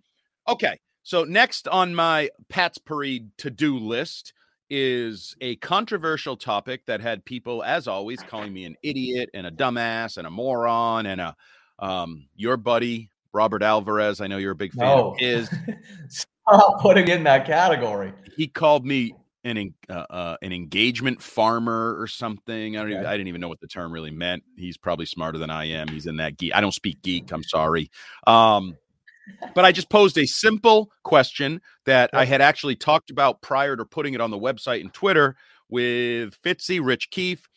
[0.49, 0.79] okay.
[1.03, 4.33] So next on my Pat's Parade to-do list
[4.71, 9.51] is a controversial topic that had people, as always, calling me an idiot and a
[9.51, 11.37] dumbass and a moron and a
[11.79, 14.21] um, your buddy Robert Alvarez.
[14.21, 15.11] I know you're a big fan No.
[15.13, 15.51] of his.
[16.09, 18.13] Stop putting in that category.
[18.37, 19.15] He called me
[19.45, 22.77] an uh, uh, an engagement farmer or something.
[22.77, 24.45] I don't even, I didn't even know what the term really meant.
[24.57, 25.89] He's probably smarter than I am.
[25.89, 26.55] He's in that geek.
[26.55, 27.33] I don't speak geek.
[27.33, 27.91] I'm sorry.
[28.27, 28.77] Um,
[29.55, 33.85] but I just posed a simple question that I had actually talked about prior to
[33.85, 35.37] putting it on the website and Twitter
[35.69, 37.49] with Fitzy, Rich Keefe.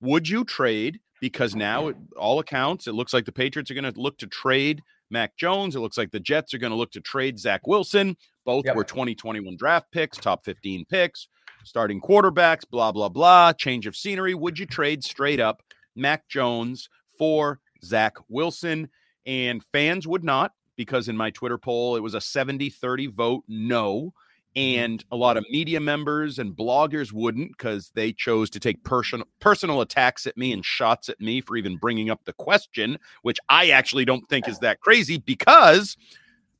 [0.00, 1.00] Would you trade?
[1.20, 4.82] Because now, all accounts, it looks like the Patriots are going to look to trade
[5.10, 5.76] Mac Jones.
[5.76, 8.16] It looks like the Jets are going to look to trade Zach Wilson.
[8.44, 8.76] Both Yep.
[8.76, 11.28] were 2021 draft picks, top 15 picks,
[11.64, 13.52] starting quarterbacks, blah, blah, blah.
[13.52, 14.34] Change of scenery.
[14.34, 15.62] Would you trade straight up
[15.94, 16.88] Mac Jones
[17.18, 18.88] for Zach Wilson?
[19.26, 23.44] And fans would not, because in my Twitter poll, it was a 70 30 vote
[23.48, 24.12] no.
[24.56, 24.86] Mm-hmm.
[24.88, 29.26] And a lot of media members and bloggers wouldn't because they chose to take personal
[29.38, 33.38] personal attacks at me and shots at me for even bringing up the question, which
[33.48, 35.96] I actually don't think is that crazy because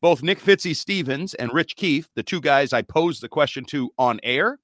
[0.01, 3.91] both Nick Fitzy Stevens and Rich Keefe, the two guys I posed the question to
[3.99, 4.59] on air,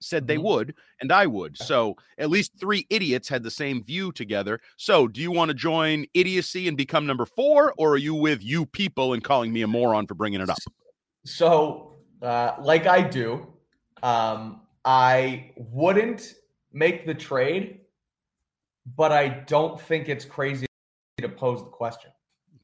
[0.00, 0.42] said they Mhm.
[0.42, 1.56] would, and I would.
[1.56, 4.60] So at least three idiots had the same view together.
[4.76, 8.42] So do you want to join idiocy and become number four, or are you with
[8.42, 10.58] you people and calling me a moron for bringing it up?
[11.24, 13.46] So, uh, like I do,
[14.02, 16.34] um, I wouldn't
[16.72, 17.80] make the trade,
[18.96, 20.66] but I don't think it's crazy
[21.18, 22.10] to pose the question.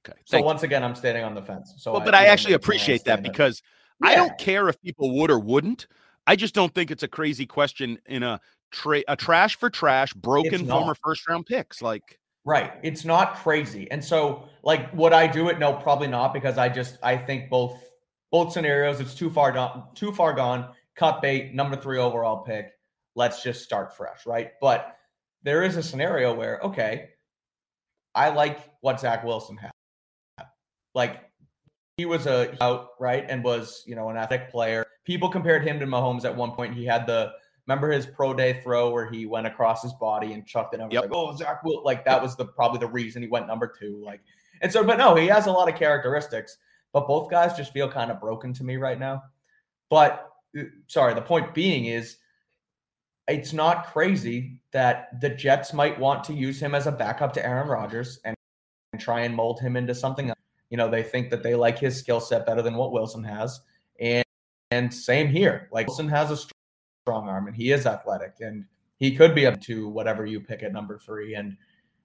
[0.07, 0.19] Okay.
[0.25, 0.47] So thank you.
[0.47, 1.75] once again, I'm standing on the fence.
[1.77, 3.33] So, well, but I actually I appreciate that stand on it.
[3.33, 3.63] because
[4.03, 5.87] I don't care if people would or wouldn't.
[6.27, 8.41] I just don't think it's a crazy question in a
[8.71, 11.83] tra- a trash for trash, broken former first round picks.
[11.83, 12.73] Like Right.
[12.83, 13.91] It's not crazy.
[13.91, 15.59] And so like would I do it?
[15.59, 17.77] No, probably not because I just I think both
[18.31, 20.73] both scenarios it's too far gone too far gone.
[20.97, 22.73] Cut bait, number 3 overall pick.
[23.15, 24.53] Let's just start fresh, right?
[24.61, 24.97] But
[25.43, 27.11] there is a scenario where okay,
[28.15, 29.71] I like what Zach Wilson had.
[30.95, 31.21] Like
[31.97, 33.25] he was a out, right?
[33.29, 34.87] And was, you know, an athletic player.
[35.05, 36.75] People compared him to Mahomes at one point.
[36.75, 37.33] He had the
[37.67, 40.81] remember his pro day throw where he went across his body and chucked it.
[40.81, 41.03] Was Yep.
[41.03, 44.03] like, oh, Zach Will like that was the probably the reason he went number two.
[44.05, 44.21] Like,
[44.63, 46.57] and so, but no, he has a lot of characteristics.
[46.93, 49.23] But both guys just feel kind of broken to me right now.
[49.91, 50.29] But
[50.59, 52.17] uh, sorry, the point being is
[53.29, 57.47] it's not crazy that the Jets might want to use him as a backup to
[57.47, 58.35] Aaron Rodgers and,
[58.93, 60.31] and try and mold him into something.
[60.31, 60.39] else.
[60.71, 63.61] You know, they think that they like his skill set better than what Wilson has.
[64.01, 64.25] And
[64.71, 65.69] and same here.
[65.73, 68.65] Like Wilson has a strong arm and he is athletic and
[68.99, 71.35] he could be up to whatever you pick at number three.
[71.35, 71.57] And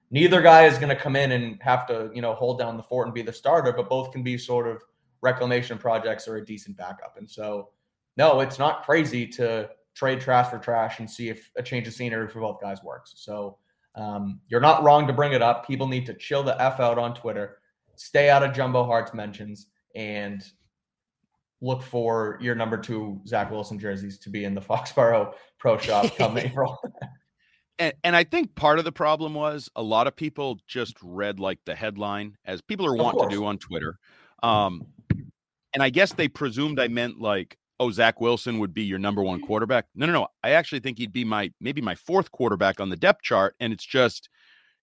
[0.10, 2.84] neither guy is going to come in and have to, you know, hold down the
[2.84, 4.82] fort and be the starter, but both can be sort of
[5.22, 7.18] reclamation projects or a decent backup.
[7.18, 7.70] And so,
[8.18, 11.94] no, it's not crazy to trade trash for trash and see if a change of
[11.94, 13.14] scenery for both guys works.
[13.18, 13.58] So,
[13.96, 15.68] um, you're not wrong to bring it up.
[15.68, 17.60] People need to chill the F out on Twitter,
[17.98, 20.44] stay out of Jumbo Hart's mentions, and
[21.62, 26.16] look for your number two Zach Wilson jerseys to be in the Foxborough Pro Shop
[26.18, 26.78] come April.
[27.80, 31.40] and, and I think part of the problem was a lot of people just read
[31.40, 33.98] like the headline as people are wont to do on Twitter.
[34.44, 34.86] Um,
[35.74, 39.22] and I guess they presumed I meant like, oh, Zach Wilson would be your number
[39.22, 39.86] one quarterback.
[39.96, 40.28] No, no, no.
[40.44, 43.56] I actually think he'd be my maybe my fourth quarterback on the depth chart.
[43.60, 44.30] And it's just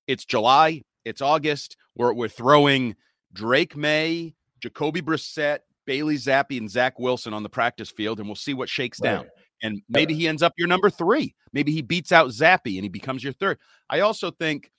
[0.06, 1.76] it's July, it's August.
[1.96, 2.96] We're we're throwing
[3.32, 8.36] Drake Maye, Jacoby Brissett, Bailey Zappe, and Zach Wilson on the practice field, and we'll
[8.36, 9.26] see what shakes down.
[9.62, 11.34] And maybe he ends up your number three.
[11.52, 13.58] Maybe he beats out Zappe and he becomes your third.
[13.88, 14.70] I also think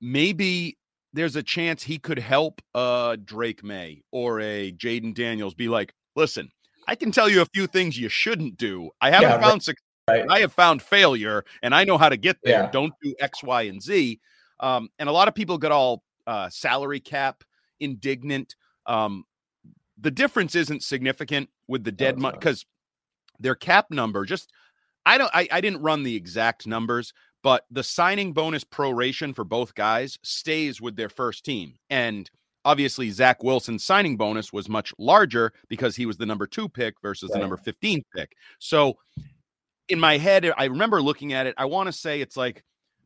[0.00, 0.76] maybe
[1.12, 5.94] there's a chance he could help uh Drake May or a Jayden Daniels be like,
[6.16, 6.50] listen,
[6.86, 8.90] I can tell you a few things you shouldn't do.
[9.00, 9.82] I haven't Yeah, right, found success.
[10.08, 10.24] right.
[10.28, 12.64] I have found failure and I know how to get there.
[12.64, 12.70] Yeah.
[12.70, 14.20] Don't do X, Y, and Z.
[14.60, 17.44] Um, and a lot of people get all uh salary cap
[17.80, 18.56] indignant.
[18.86, 19.24] Um,
[19.98, 22.64] the difference isn't significant with the dead money because
[23.40, 24.50] their cap number just
[25.06, 29.44] I don't I, I didn't run the exact numbers, but the signing bonus proration for
[29.44, 31.74] both guys stays with their first team.
[31.90, 32.30] And
[32.64, 36.94] obviously Zach Wilson's signing bonus was much larger because he was the number two pick
[37.02, 38.34] versus the number 15 pick.
[38.58, 38.96] So
[39.88, 41.54] in my head, I remember looking at it.
[41.58, 42.64] I want to say it's like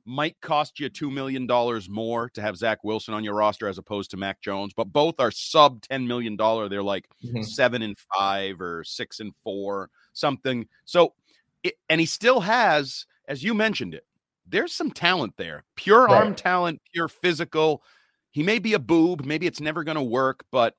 [0.08, 1.46] might cost you $2 million
[1.90, 5.20] more to have Zach Wilson on your roster as opposed to Mac Jones, but both
[5.20, 6.36] are sub $10 million.
[6.36, 7.44] They're like Mhm.
[7.44, 10.66] seven and five or six and four, something.
[10.84, 11.14] So,
[11.62, 14.04] it, and he still has, as you mentioned it,
[14.46, 17.82] there's some talent there, pure arm talent, pure physical.
[18.30, 20.74] He may be a boob, maybe it's never going to work, but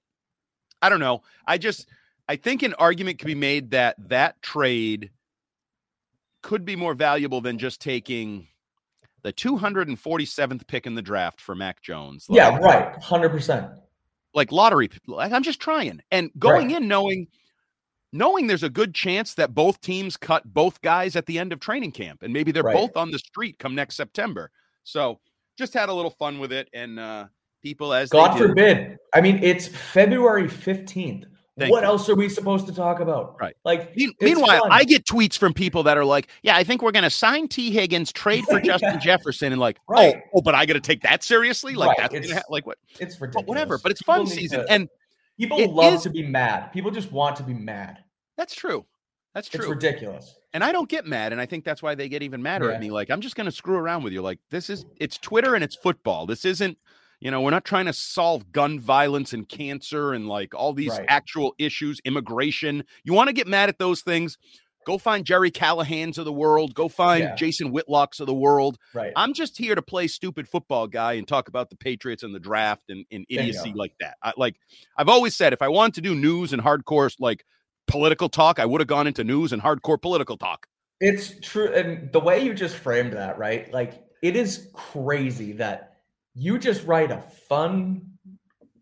[0.81, 1.21] I don't know.
[1.45, 1.87] I just,
[2.27, 5.11] I think an argument can be made that that trade
[6.41, 8.47] could be more valuable than just taking
[9.21, 12.25] the 247th pick in the draft for Mac Jones.
[12.29, 12.93] Like, yeah, right.
[13.01, 13.77] 100%.
[14.33, 14.89] Like lottery.
[15.07, 16.77] Like I'm just trying and going right.
[16.77, 17.27] in knowing
[18.11, 21.59] knowing there's a good chance that both teams cut both guys at the end of
[21.59, 22.75] training camp and maybe they're right.
[22.75, 24.51] both on the street come next September.
[24.83, 25.19] So
[25.57, 27.25] just had a little fun with it and uh
[27.61, 28.97] people as God forbid.
[29.13, 31.25] I mean, it's February 15th.
[31.59, 31.87] Thank what you.
[31.87, 33.35] else are we supposed to talk about?
[33.39, 33.55] Right.
[33.63, 34.71] Like, meanwhile, fun.
[34.71, 37.47] I get tweets from people that are like, "Yeah, I think we're going to sign
[37.47, 40.15] Tee Higgins, trade for Justin Jefferson," and like, oh, right.
[40.27, 41.75] "Oh, oh, but I got to take that seriously?
[41.75, 42.11] Like right.
[42.11, 42.77] that's ha- like what?
[42.99, 43.33] It's ridiculous.
[43.33, 43.77] But whatever.
[43.77, 44.89] But it's fun season, to, and
[45.37, 46.71] people love is, to be mad.
[46.71, 47.99] People just want to be mad.
[48.37, 48.85] That's true.
[49.33, 49.61] That's true.
[49.61, 50.35] It's ridiculous.
[50.53, 52.75] And I don't get mad, and I think that's why they get even madder yeah.
[52.75, 52.89] at me.
[52.89, 54.21] Like, I'm just going to screw around with you.
[54.21, 56.25] Like, this is it's Twitter and it's football.
[56.25, 56.77] This isn't
[57.19, 60.91] you know, we're not trying to solve gun violence and cancer and like all these
[60.91, 61.05] right.
[61.07, 62.83] actual issues, immigration.
[63.03, 64.37] You want to get mad at those things?
[64.85, 66.73] Go find Gerry Callahan's of the world.
[66.73, 67.35] Go find yeah.
[67.35, 68.77] Jason Whitlock's of the world.
[68.93, 69.11] Right.
[69.15, 72.39] I'm just here to play stupid football guy and talk about the Patriots and the
[72.39, 74.15] draft and, and idiocy like that.
[74.23, 74.55] I, like
[74.97, 77.45] I've always said, if I wanted to do news and hardcore like
[77.87, 80.65] political talk, I would have gone into news and hardcore political talk.
[81.01, 83.71] It's true, and the way you just framed that, right?
[83.73, 85.88] Like it is crazy that
[86.39, 88.01] you just write a fun,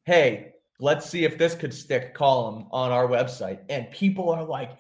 [0.06, 3.60] hey, let's see if this could stick column on our website.
[3.70, 4.78] And people are like,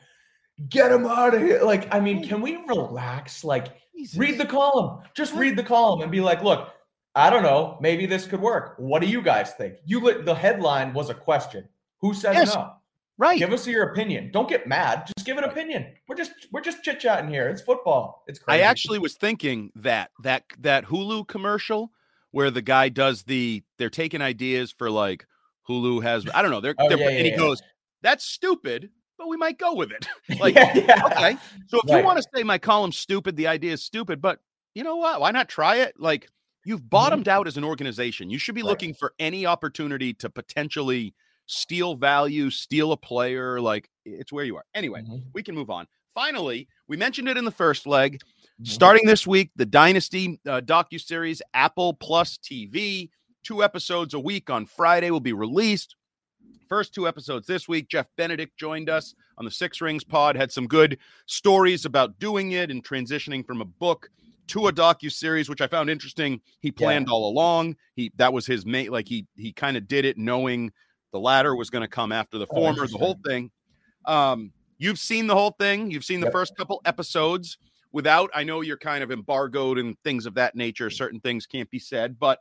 [0.69, 1.63] get him out of here.
[1.63, 3.43] Like, I mean, can we relax?
[3.43, 4.17] Like, Jesus.
[4.17, 5.01] read the column.
[5.15, 6.69] Just read the column and be like, look,
[7.15, 7.79] I don't know.
[7.81, 8.75] Maybe this could work.
[8.77, 9.77] What do you guys think?
[9.85, 11.67] You the headline was a question.
[12.01, 12.53] Who says yes.
[12.53, 12.73] no?
[13.17, 13.39] Right.
[13.39, 14.29] Give us your opinion.
[14.31, 15.07] Don't get mad.
[15.17, 15.87] Just give an opinion.
[16.07, 17.49] We're just we're just chit chatting here.
[17.49, 18.23] It's football.
[18.27, 18.61] It's crazy.
[18.61, 21.91] I actually was thinking that that that Hulu commercial
[22.37, 25.25] where the guy does the they're taking ideas for like
[25.67, 27.63] Hulu has I don't know they're, oh, they're yeah, and he yeah, goes
[28.03, 30.07] that's stupid but we might go with it
[30.39, 31.35] like okay
[31.65, 31.97] so if right.
[31.97, 34.37] you want to say my column's stupid the idea is stupid but
[34.75, 36.29] you know what why not try it like
[36.63, 36.89] you've mm-hmm.
[36.89, 37.39] bottomed mm-hmm.
[37.39, 38.69] out as an organization you should be right.
[38.69, 41.15] looking for any opportunity to potentially
[41.47, 45.17] steal value steal a player like it's where you are anyway mm-hmm.
[45.33, 48.21] we can move on finally we mentioned it in the first leg.
[48.63, 53.09] Starting this week, the Dynasty uh, docu series Apple Plus TV,
[53.43, 55.95] two episodes a week on Friday will be released.
[56.67, 57.87] First two episodes this week.
[57.87, 60.35] Jeff Benedict joined us on the Six Rings Pod.
[60.35, 60.97] Had some good
[61.27, 64.09] stories about doing it and transitioning from a book
[64.47, 66.41] to a docu series, which I found interesting.
[66.59, 67.13] He planned yeah.
[67.13, 67.75] all along.
[67.95, 68.91] He that was his mate.
[68.91, 70.71] Like he he kind of did it knowing
[71.11, 72.87] the latter was going to come after the oh, former.
[72.87, 73.51] The whole thing.
[74.05, 75.91] Um, you've seen the whole thing.
[75.91, 76.33] You've seen the yep.
[76.33, 77.59] first couple episodes
[77.91, 81.69] without i know you're kind of embargoed and things of that nature certain things can't
[81.69, 82.39] be said but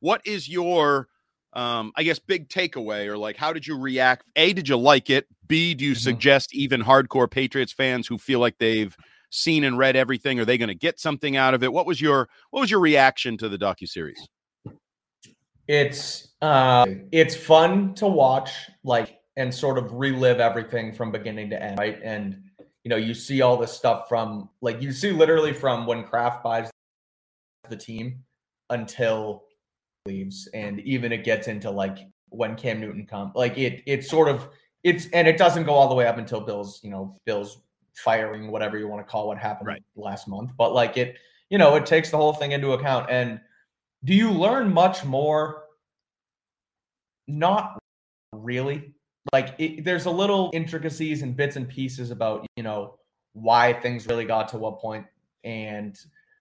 [0.00, 1.08] what is your
[1.54, 4.28] um i guess big takeaway or like how did you react?
[4.36, 5.26] A did you like it?
[5.46, 5.98] B do you mm-hmm.
[5.98, 8.94] suggest even hardcore patriots fans who feel like they've
[9.30, 11.72] seen and read everything are they going to get something out of it?
[11.72, 14.28] What was your what was your reaction to the docu series
[15.66, 18.50] it's uh it's fun to watch
[18.82, 21.98] like and sort of relive everything from beginning to end right?
[22.04, 22.42] And
[22.84, 26.44] you know, you see all this stuff from like you see literally from when Kraft
[26.44, 26.70] buys
[27.70, 28.22] the team
[28.70, 29.44] until
[30.06, 33.32] leaves, and even it gets into like when Cam Newton comes.
[33.34, 34.48] Like it, it's sort of
[34.82, 37.62] it's and it doesn't go all the way up until Bill's, you know, Bill's
[37.96, 39.82] firing, whatever you want to call what happened right.
[39.96, 40.50] last month.
[40.58, 41.16] But like it,
[41.48, 43.08] you know, it takes the whole thing into account.
[43.08, 43.40] And
[44.04, 45.62] do you learn much more?
[47.26, 47.78] Not
[48.32, 48.93] really
[49.32, 52.96] like it, there's a little intricacies and bits and pieces about you know
[53.32, 55.06] why things really got to what point
[55.44, 55.98] and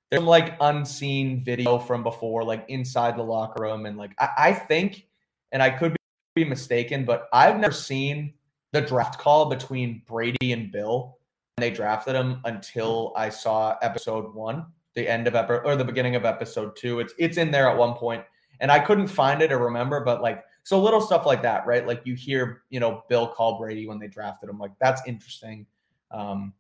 [0.10, 4.30] there's some like unseen video from before like inside the locker room and like I,
[4.38, 5.08] I think
[5.52, 5.96] and i could
[6.36, 8.34] be mistaken but i've never seen
[8.72, 11.18] the draft call between brady and bill
[11.56, 14.66] when they drafted him until i saw episode one
[14.96, 17.00] the end of episode or the beginning of episode two.
[17.00, 18.24] It's it's in there at one point
[18.60, 21.86] and i couldn't find it or remember but like so little stuff like that, right?
[21.86, 24.58] Like you hear, you know, Bill call Brady when they drafted him.
[24.58, 25.66] Like that's interesting.
[26.12, 26.54] Um,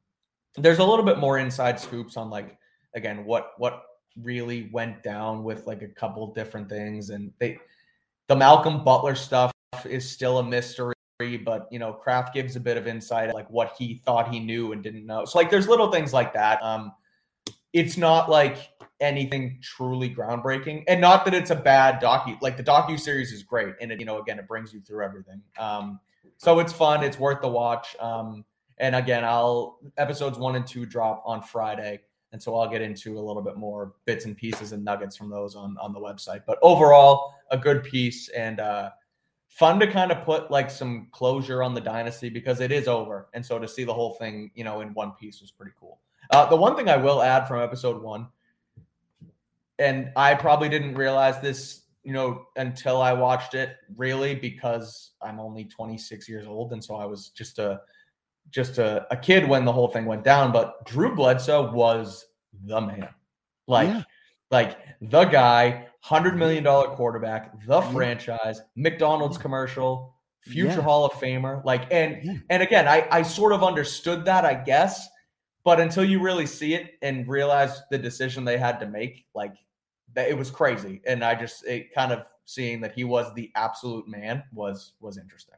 [0.57, 2.57] there's a little bit more inside scoops on like
[2.95, 3.83] again what what
[4.21, 7.57] really went down with like a couple different things, and they
[8.27, 9.51] the Malcolm Butler stuff
[9.85, 10.93] is still a mystery.
[11.19, 14.73] But you know, Kraft gives a bit of insight, like what he thought he knew
[14.73, 15.23] and didn't know.
[15.25, 16.61] So like, there's little things like that.
[16.61, 16.91] Um,
[17.73, 18.69] it's not like
[18.99, 23.43] anything truly groundbreaking and not that it's a bad docu like the docu series is
[23.43, 25.99] great and it you know again it brings you through everything um
[26.37, 28.45] so it's fun it's worth the watch um
[28.77, 31.99] and again i'll episodes one and two drop on friday
[32.31, 35.29] and so i'll get into a little bit more bits and pieces and nuggets from
[35.29, 38.89] those on on the website but overall a good piece and uh
[39.53, 43.27] fun to kind of put like some closure on the dynasty because it is over.
[43.33, 45.99] And so to see the whole thing, you know, in one piece was pretty cool.
[46.33, 48.27] Uh, the one thing I will add from episode one,
[49.77, 55.39] and I probably didn't realize this, you know, until I watched it really because I'm
[55.39, 56.73] only 26 years old.
[56.73, 57.81] And so I was just a,
[58.49, 60.51] just a, a kid when the whole thing went down.
[60.51, 62.25] But Drew Bledsoe was
[62.65, 63.09] the man.
[63.67, 64.01] Like, Yeah.
[64.49, 70.81] like the guy, hundred million dollar quarterback, the franchise, McDonald's commercial, future Yeah.
[70.81, 71.63] Hall of Famer.
[71.63, 72.33] Like, and Yeah.
[72.49, 75.07] and again, I I sort of understood that, I guess,
[75.63, 79.55] but until you really see it and realize the decision they had to make, like
[80.13, 81.01] that it was crazy.
[81.05, 85.17] And I just it kind of seeing that he was the absolute man was was
[85.17, 85.55] interesting.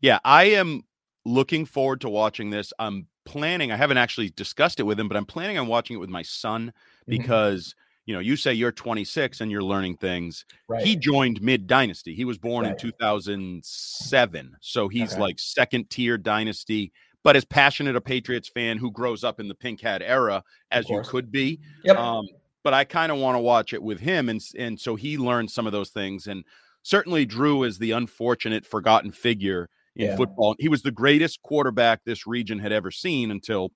[0.00, 0.82] Yeah, I am
[1.24, 2.72] looking forward to watching this.
[2.78, 6.00] I'm planning, I haven't actually discussed it with him, but I'm planning on watching it
[6.00, 6.72] with my son
[7.06, 7.10] Mhm.
[7.10, 7.74] because,
[8.06, 10.46] you know, you say you're 26 and you're learning things.
[10.68, 10.82] Right.
[10.82, 12.14] He joined mid dynasty.
[12.14, 14.56] He was born in 2007.
[14.60, 15.20] So he's Okay.
[15.20, 16.92] like second tier dynasty,
[17.22, 20.88] but as passionate a Patriots fan who grows up in the pink hat era as
[20.88, 21.60] you could be.
[21.84, 21.96] yep.
[21.96, 22.26] Um,
[22.62, 25.50] but I kind of want to watch it with him, and and so he learned
[25.50, 26.26] some of those things.
[26.26, 26.44] And
[26.82, 30.16] certainly, Drew is the unfortunate, forgotten figure in Yeah.
[30.16, 30.56] football.
[30.58, 33.70] He was the greatest quarterback this region had ever seen until,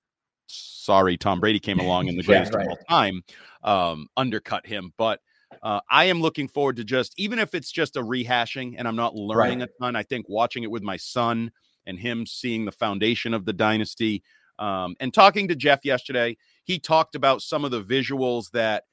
[0.47, 2.65] sorry, Tom Brady came along and the Yeah, greatest right.
[2.65, 3.21] of all time
[3.63, 4.93] um, undercut him.
[4.97, 5.19] But
[5.63, 8.95] uh, I am looking forward to just even if it's just a rehashing, and I'm
[8.95, 9.95] not learning a ton.
[9.95, 11.51] I think watching it with my son
[11.87, 14.23] and him seeing the foundation of the dynasty.
[14.59, 18.83] Um, and talking to Jeff yesterday, he talked about some of the visuals that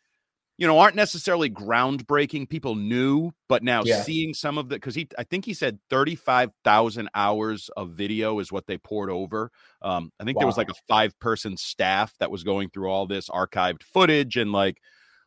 [0.59, 2.49] you know aren't necessarily groundbreaking.
[2.49, 4.03] People knew, but now Yeah.
[4.03, 7.91] seeing some of the because he I think he said thirty five thousand hours of
[7.91, 9.51] video is what they poured over.
[9.81, 13.07] Um, I think there was like a five person staff that was going through all
[13.07, 14.79] this archived footage and like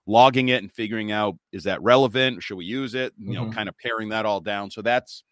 [0.06, 2.44] logging it and figuring out is that relevant?
[2.44, 3.12] Should we use it?
[3.18, 3.54] You know, Mhm.
[3.54, 4.70] kind of paring that all down.
[4.70, 5.24] So that's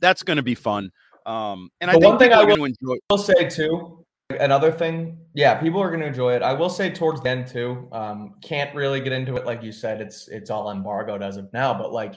[0.00, 0.90] that's going to be fun.
[1.26, 2.96] Um, and I The think one thing I will- enjoy.
[3.10, 3.96] will say too
[4.38, 6.40] another thing yeah people are going to enjoy it.
[6.42, 9.72] I will say towards the end too um can't really get into it like you
[9.72, 12.14] said it's it's all embargoed as of now but like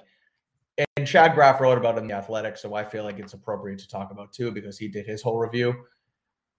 [0.97, 3.79] and chad graff wrote about it in the athletic so i feel like it's appropriate
[3.79, 5.73] to talk about too because he did his whole review.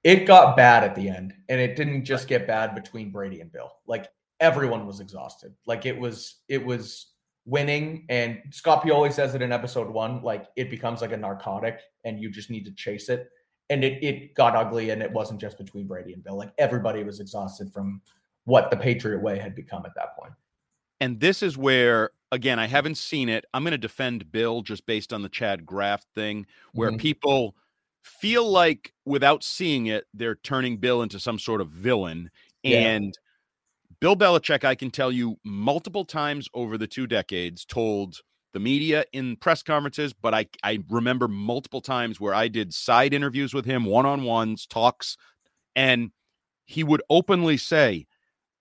[0.03, 3.51] It got bad at the end and it didn't just get bad between brady and
[3.51, 3.71] bill.
[3.87, 4.09] Like
[4.41, 5.55] everyone was exhausted.
[5.67, 7.14] Like it was it was
[7.47, 11.81] winning and scott pioli says it in episode one like it becomes like a narcotic
[12.05, 13.29] and you just need to chase it
[13.71, 17.05] and it, it got ugly and it wasn't just between brady and bill like everybody
[17.05, 18.01] was exhausted from
[18.45, 20.33] what the patriot way had become at that point.
[21.01, 23.45] And this is where, again, I haven't seen it.
[23.53, 27.01] I'm going to defend Bill just based on the Chad Graff thing, where Mhm.
[27.01, 27.57] people
[28.03, 32.31] feel like without seeing it, they're turning Bill into some sort of villain.
[32.63, 32.79] Yeah.
[32.79, 33.19] And
[34.05, 38.19] Bill Belichick, I can tell you multiple times over the two decades, told
[38.53, 43.15] the media in press conferences, but I, I remember multiple times where I did side
[43.15, 45.17] interviews with him, one on ones, talks,
[45.75, 46.11] and
[46.67, 48.05] he would openly say,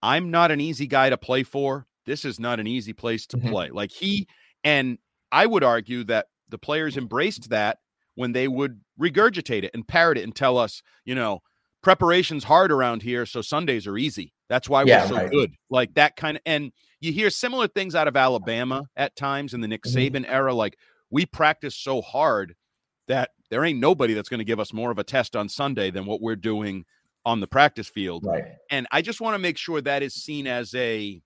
[0.01, 1.87] I'm not an easy guy to play for.
[2.05, 3.49] This is not an easy place to Mhm.
[3.51, 3.69] play.
[3.69, 4.29] Like he,
[4.63, 4.97] and
[5.29, 7.79] I would argue that the players embraced that
[8.15, 11.41] when they would regurgitate it and parrot it and tell us, you know,
[11.83, 14.33] preparation's hard around here, so Sundays are easy.
[14.49, 15.31] That's why Yeah, we're so right.
[15.31, 15.51] good.
[15.69, 16.71] Like that kind of, and
[17.01, 20.11] you hear similar things out of Alabama at times in the Nick Mhm.
[20.11, 20.53] Saban era.
[20.53, 20.77] Like
[21.11, 22.55] we practice so hard
[23.07, 25.91] that there ain't nobody that's going to give us more of a test on Sunday
[25.91, 26.85] than what we're doing
[27.25, 28.23] on the practice field.
[28.25, 31.21] right And I just want to make sure that is seen as a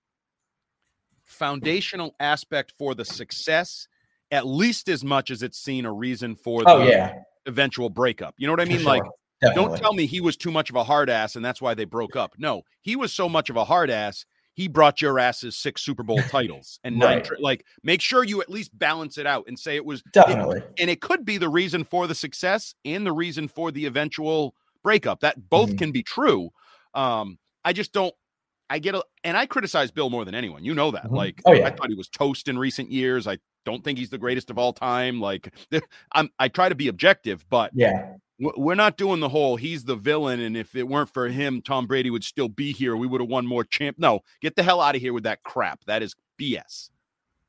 [1.26, 3.88] foundational aspect for the success,
[4.32, 7.14] at least as much as it's seen a reason for the oh yeah
[7.45, 8.36] eventual breakup.
[8.38, 8.84] You know what I mean?
[8.84, 9.03] Like,
[9.44, 9.54] sure.
[9.54, 11.86] don't tell me he was too much of a hard ass and that's why they
[11.86, 12.34] broke up.
[12.38, 14.26] No, he was so much of a hard ass.
[14.56, 17.18] He brought your asses six Super Bowl titles and nine.
[17.18, 17.26] Right.
[17.26, 20.14] tri- like, make sure you at least balance it out and say it was it-
[20.14, 23.86] definitely and it could be the reason for the success and the reason for the
[23.86, 25.20] eventual breakup.
[25.20, 25.78] That both Mhm.
[25.78, 26.50] can be true.
[26.96, 28.14] Um, I just don't.
[28.70, 30.66] I get a, and I criticize Bill more than anyone.
[30.66, 31.06] You know that.
[31.06, 31.12] Mhm.
[31.16, 31.68] Like, Oh, yeah.
[31.68, 33.28] I thought he was toast in recent years.
[33.28, 35.22] I don't think he's the greatest of all time.
[35.22, 35.54] Like,
[36.14, 36.30] I'm.
[36.40, 40.40] I try to be objective, but yeah we're not doing the whole he's the villain
[40.40, 42.96] and if it weren't for him tom brady would still be here.
[42.96, 45.42] We would have won more champ no get the hell out of here with that
[45.44, 45.84] crap.
[45.86, 46.90] That is bs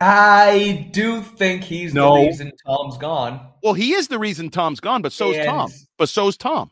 [0.00, 2.14] i do think he's No.
[2.20, 3.40] the reason tom's gone.
[3.62, 5.70] Well he is the reason tom's gone but so's tom.
[5.98, 6.70] But so's tom.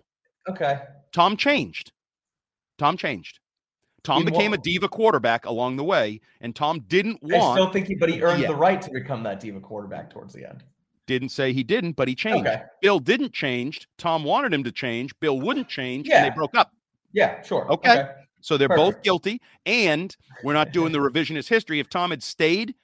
[0.48, 0.80] Okay.
[1.12, 1.92] Tom changed.
[2.78, 3.40] Tom changed.
[4.04, 7.34] Tom In became what- a diva quarterback along the way and tom didn't want.
[7.34, 8.48] i still think he but he earned Yeah.
[8.48, 10.62] the right to become that diva quarterback towards the end
[11.06, 14.72] didn't say he didn't but he changed okay bill didn't change tom wanted him to
[14.72, 16.72] change bill wouldn't change and they broke up
[17.12, 18.08] yeah sure Okay.
[18.42, 21.80] So they're both guilty, and we're not doing the revisionist history.
[21.80, 22.76] If Tom had stayed,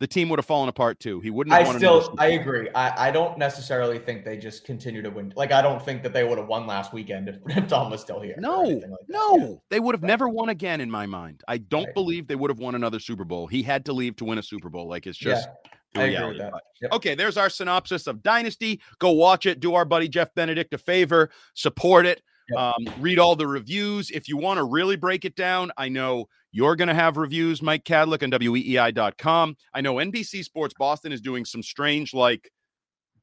[0.00, 1.20] the team would have fallen apart too.
[1.20, 1.54] He wouldn't.
[1.54, 2.68] I won still, I agree.
[2.74, 5.32] I, I don't necessarily think they just continue to win.
[5.34, 8.02] Like, I don't think that they would have won last weekend if, if Tom was
[8.02, 8.34] still here.
[8.38, 9.54] No, like no, Yeah.
[9.70, 11.42] they would have never won again in my mind.
[11.48, 11.94] I don't Right.
[11.94, 13.46] believe they would have won another Super Bowl.
[13.46, 14.88] He had to leave to win a Super Bowl.
[14.88, 16.38] Like it's just the I agree reality.
[16.38, 16.62] with that.
[16.82, 16.92] Yep.
[16.92, 18.80] Okay, there's our synopsis of Dynasty.
[18.98, 19.60] Go watch it.
[19.60, 21.30] Do our buddy Jeff Benedict a favor.
[21.54, 22.22] Support it.
[22.50, 22.58] Yep.
[22.58, 24.10] Um, read all the reviews.
[24.10, 27.60] If you want to really break it down, I know you're going to have reviews,
[27.60, 29.56] Mike Kadlick on WEEI.com.
[29.74, 32.50] I know NBC Sports Boston is doing some strange, like,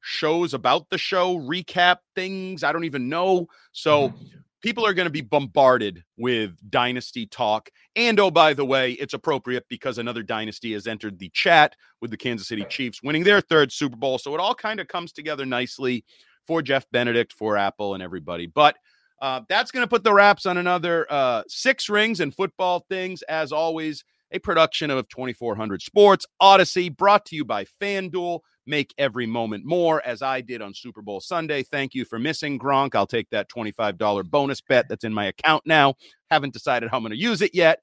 [0.00, 2.62] shows about the show, recap things.
[2.62, 3.48] I don't even know.
[3.72, 4.26] So Mm-hmm.
[4.66, 7.70] People are going to be bombarded with dynasty talk.
[7.94, 12.10] And oh, by the way, it's appropriate because another dynasty has entered the chat with
[12.10, 14.18] the Kansas City Chiefs winning their third Super Bowl.
[14.18, 16.04] So it all kind of comes together nicely
[16.48, 18.48] for Jeff Benedict, for Apple, and everybody.
[18.48, 18.74] But
[19.22, 23.22] uh, that's going to put the wraps on another uh, six rings and football things.
[23.22, 24.02] As always,
[24.32, 28.40] a production of 2400 Sports Audacy, brought to you by FanDuel.
[28.66, 31.62] Make every moment more, as I did on Super Bowl Sunday.
[31.62, 32.94] Thank you for missing Gronk.
[32.94, 35.94] I'll take that $25 bonus bet that's in my account now.
[36.30, 37.80] Haven't decided how I'm going to use it yet.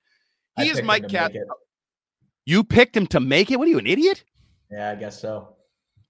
[0.57, 1.31] I He is Mike Cat.
[2.45, 3.57] You picked him to make it?
[3.57, 4.23] What are you, an idiot?
[4.69, 5.55] Yeah, I guess so.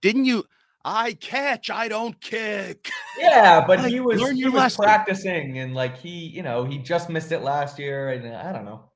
[0.02, 0.44] Didn't you?
[0.86, 2.90] I catch, I don't kick.
[3.18, 7.32] Yeah, but he was he was practicing and like he, you know, he just missed
[7.32, 8.90] it last year, and uh, I don't know.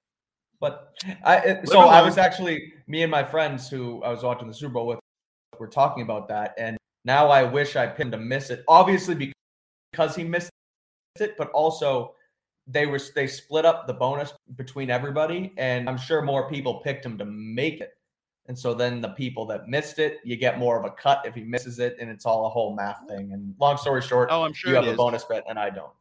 [0.60, 0.90] But
[1.24, 4.54] I it- so I was actually me and my friends who I was watching the
[4.54, 5.00] Super Bowl with
[5.60, 8.64] were talking about that, and now I wish I pinned to miss it.
[8.68, 9.34] Obviously
[9.92, 10.50] because he missed
[11.20, 12.14] it, but also
[12.68, 17.06] they were they split up the bonus between everybody, and I'm sure more people picked
[17.06, 17.94] him to make it.
[18.48, 21.36] And so then the people that missed it, you get more of a cut if
[21.36, 23.34] he misses it, and it's all a whole math thing.
[23.34, 25.92] And long story short, Oh, I'm sure you have a bonus bet and I don't.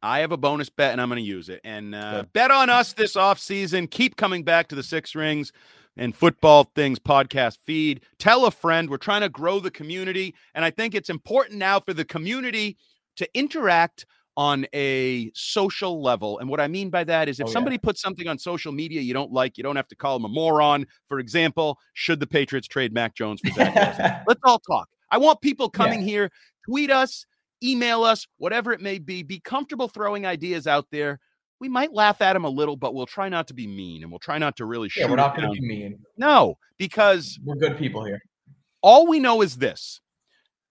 [0.00, 1.60] I have a bonus bet and I'm going to use it.
[1.64, 3.90] And uh, bet on us this offseason.
[3.90, 5.50] Keep coming back to the Six Rings
[5.96, 8.00] and Football Things podcast feed.
[8.18, 8.90] Tell a friend.
[8.90, 10.34] We're trying to grow the community.
[10.54, 12.76] And I think it's important now for the community
[13.16, 16.40] to interact on a social level.
[16.40, 17.52] And what I mean by that is if Oh, yeah.
[17.52, 20.24] somebody puts something on social media you don't like, you don't have to call them
[20.24, 20.86] a moron.
[21.08, 24.88] For example, should the Patriots trade Mac Jones for Zach Let's all talk.
[25.12, 26.32] I want people coming here,
[26.68, 27.26] tweet us,
[27.62, 29.22] email us, whatever it may be.
[29.22, 31.20] Be comfortable throwing ideas out there.
[31.64, 34.12] We might laugh at him a little, but we'll try not to be mean and
[34.12, 35.98] we'll try not to really yeah, we're not going to be mean.
[36.18, 38.20] No, because We're good people here.
[38.82, 40.02] all we know is this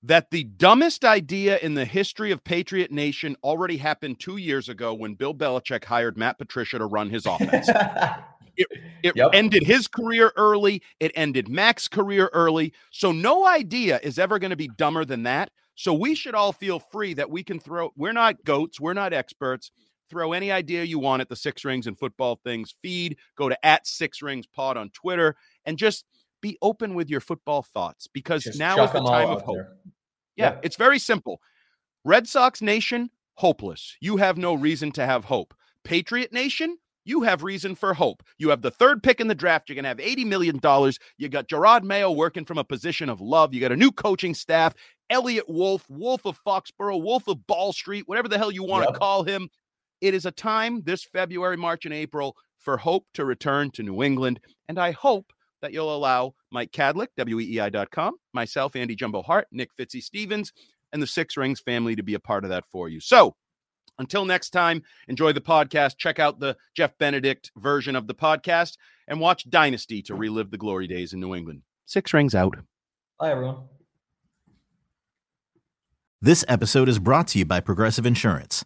[0.04, 4.94] that the dumbest idea in the history of Patriot Nation already happened two years ago
[4.94, 7.68] when Bill Belichick hired Matt Patricia to run his offense.
[8.56, 9.30] It Yep.
[9.34, 10.84] ended his career early.
[11.00, 12.72] It ended Mac's career early.
[12.92, 15.50] So no idea is ever going to be dumber than that.
[15.74, 17.92] So we should all feel free that we can throw.
[17.98, 18.80] We're not goats.
[18.80, 19.72] We're not experts.
[20.14, 23.18] Throw any idea you want at the Six Rings and Football Things feed.
[23.36, 25.36] Go to at Six Rings Pod on Twitter
[25.66, 26.06] and just
[26.40, 29.56] be open with your football thoughts because Just now is the time of hope.
[29.56, 29.70] there.
[30.36, 31.42] Yeah, it's very simple.
[32.06, 33.96] Red Sox Nation, hopeless.
[34.02, 35.56] You have no reason to have hope.
[35.84, 38.22] Patriot Nation, you have reason for hope.
[38.38, 39.68] You have the third pick in the draft.
[39.68, 40.60] You're going to have $80 million.
[41.18, 43.52] You got Jerod Mayo working from a position of love.
[43.52, 44.76] You got a new coaching staff,
[45.10, 48.94] Eliot Wolf, Wolf of Foxborough, Wolf of Ball Street, whatever the hell you want to
[49.00, 49.50] call him.
[50.04, 54.04] It is a time this February, March, and April for hope to return to New
[54.04, 54.42] England.
[54.68, 55.32] And I hope
[55.62, 60.52] that you'll allow Mike Kadlick, WEEI.com, myself, Andy Jumbo Hart, Nick Fitzy Stevens,
[60.92, 63.00] and the Six Rings family to be a part of that for you.
[63.00, 63.38] So
[63.98, 65.98] until next time, enjoy the podcast.
[65.98, 68.76] Check out the Jeff Benedict version of the podcast
[69.08, 71.62] and watch Dynasty to relive the glory days in New England.
[71.86, 72.58] Six Rings out.
[73.18, 73.60] Bye, everyone.
[76.22, 78.66] This episode is brought to you by Progressive Insurance.